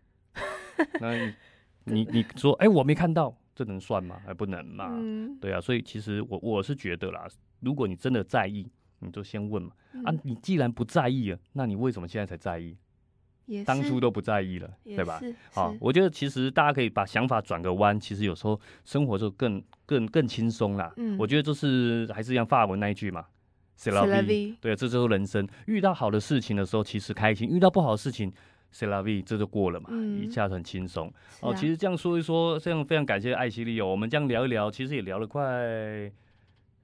[1.01, 1.31] 那
[1.85, 4.21] 你你你说：“哎、我没看到，这能算吗？
[4.25, 7.27] 还不能嘛？”嗯，对啊，所以其实我我是觉得啦，
[7.59, 8.67] 如果你真的在意，
[8.99, 9.71] 你就先问嘛。
[10.05, 12.77] 啊嗯，你既然不在意了，那你为什么现在才在意？
[13.65, 15.19] 当初都不在意了，也对吧？
[15.51, 20.93] 好，我觉得其实大家可以把想法转个弯，其实有时候生活就更更更轻松啦。
[20.95, 23.25] 嗯我觉得就是还是一样法文那一句嘛
[23.75, 24.25] c e C'est la la vie。
[24.25, 25.45] vie 对，这就是人生。
[25.65, 28.31] 遇到好的事情的时候，其实开心；遇到不好的事情
[28.71, 31.11] c e la vie，这就过了嘛，嗯一下子很轻松。
[31.41, 33.87] 哦，其实这样说一说，这样非常感谢艾希利哦。
[33.87, 35.41] 我们这样聊一聊，其实也聊了快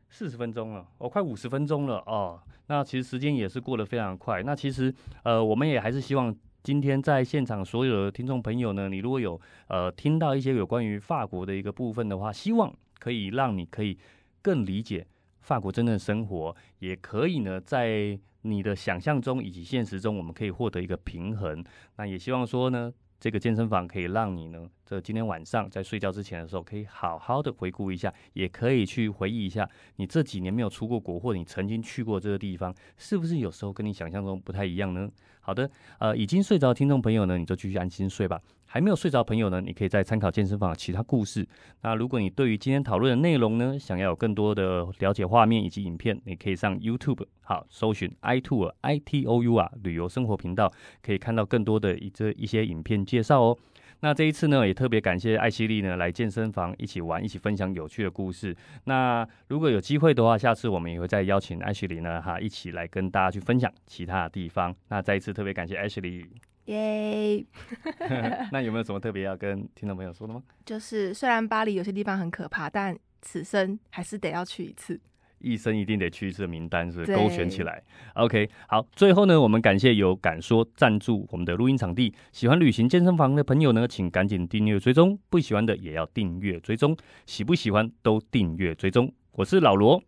[0.10, 2.40] 四十分钟了，哦，快五十分钟了哦。
[2.68, 4.44] 那其实时间也是过得非常快。
[4.44, 13.98] 那其实呃，我们也还是希望今天在现场所有的听众朋友呢，你如果有呃听到一些有关于法国的一个部分的话，希望可以让你可以
[14.42, 15.08] 更理解
[15.40, 18.20] 法国真正的生活，也可以呢在
[18.50, 21.64] 你的想象中以及现实中，我们可以获得一个平衡。
[21.98, 35.10] 那也希望说呢，这个健身房可以让你呢，这今天晚上在睡觉之前的时候，可以好好的回顾一下，也可以去回忆一下你这几年没有出过国，或者你曾经去过这个地方，是不是有时候跟你想象中不太一样呢？
[35.42, 35.70] 好的，
[36.00, 38.40] 呃，已经睡着的听众朋友呢，你就继续安心睡吧。
[38.70, 41.46] 还没有睡着的朋友呢，你可以再参考健身房的其他故事。
[41.82, 50.72] 那如果你对于今天讨论的内容呢，想要有更多的了解画面以及影片，你可以上 YouTube 好搜寻 i tour i t o u 啊旅游生活频道，
[51.02, 53.58] 可以看到更多的一这一些影片介绍哦。
[54.00, 58.56] 那这一次呢，也特别感谢艾希丽呢来健身房一起玩，一起分享有趣的故事。
[58.84, 64.76] 那如果有机会的话，下次我们也会再邀请艾希丽呢哈一起来跟大家去分享其他的地方。
[64.90, 66.30] 那再一次特别感谢艾希丽。
[66.66, 67.44] 耶。
[68.52, 70.44] 那有没有什么特别要跟听众朋友说的吗？
[70.66, 75.00] 就是虽然巴黎有些地方很可怕，但此生还是得要去一次。
[75.40, 77.84] 一生一定得去一次的名单是勾选起来。
[78.16, 82.14] OK，好，最后呢，我们感谢有敢说赞助我们的录音场地。
[82.32, 89.14] 喜欢旅行健身房的朋友呢，请赶紧订阅追踪；不喜欢的也要订阅追踪，喜不喜欢都订阅追踪。
[89.34, 90.02] 我是老罗，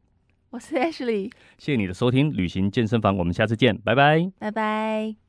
[0.50, 4.32] 我是 Ashley，谢谢你的收听，旅行健身房，我们下次见，拜拜。
[4.40, 5.29] 拜拜。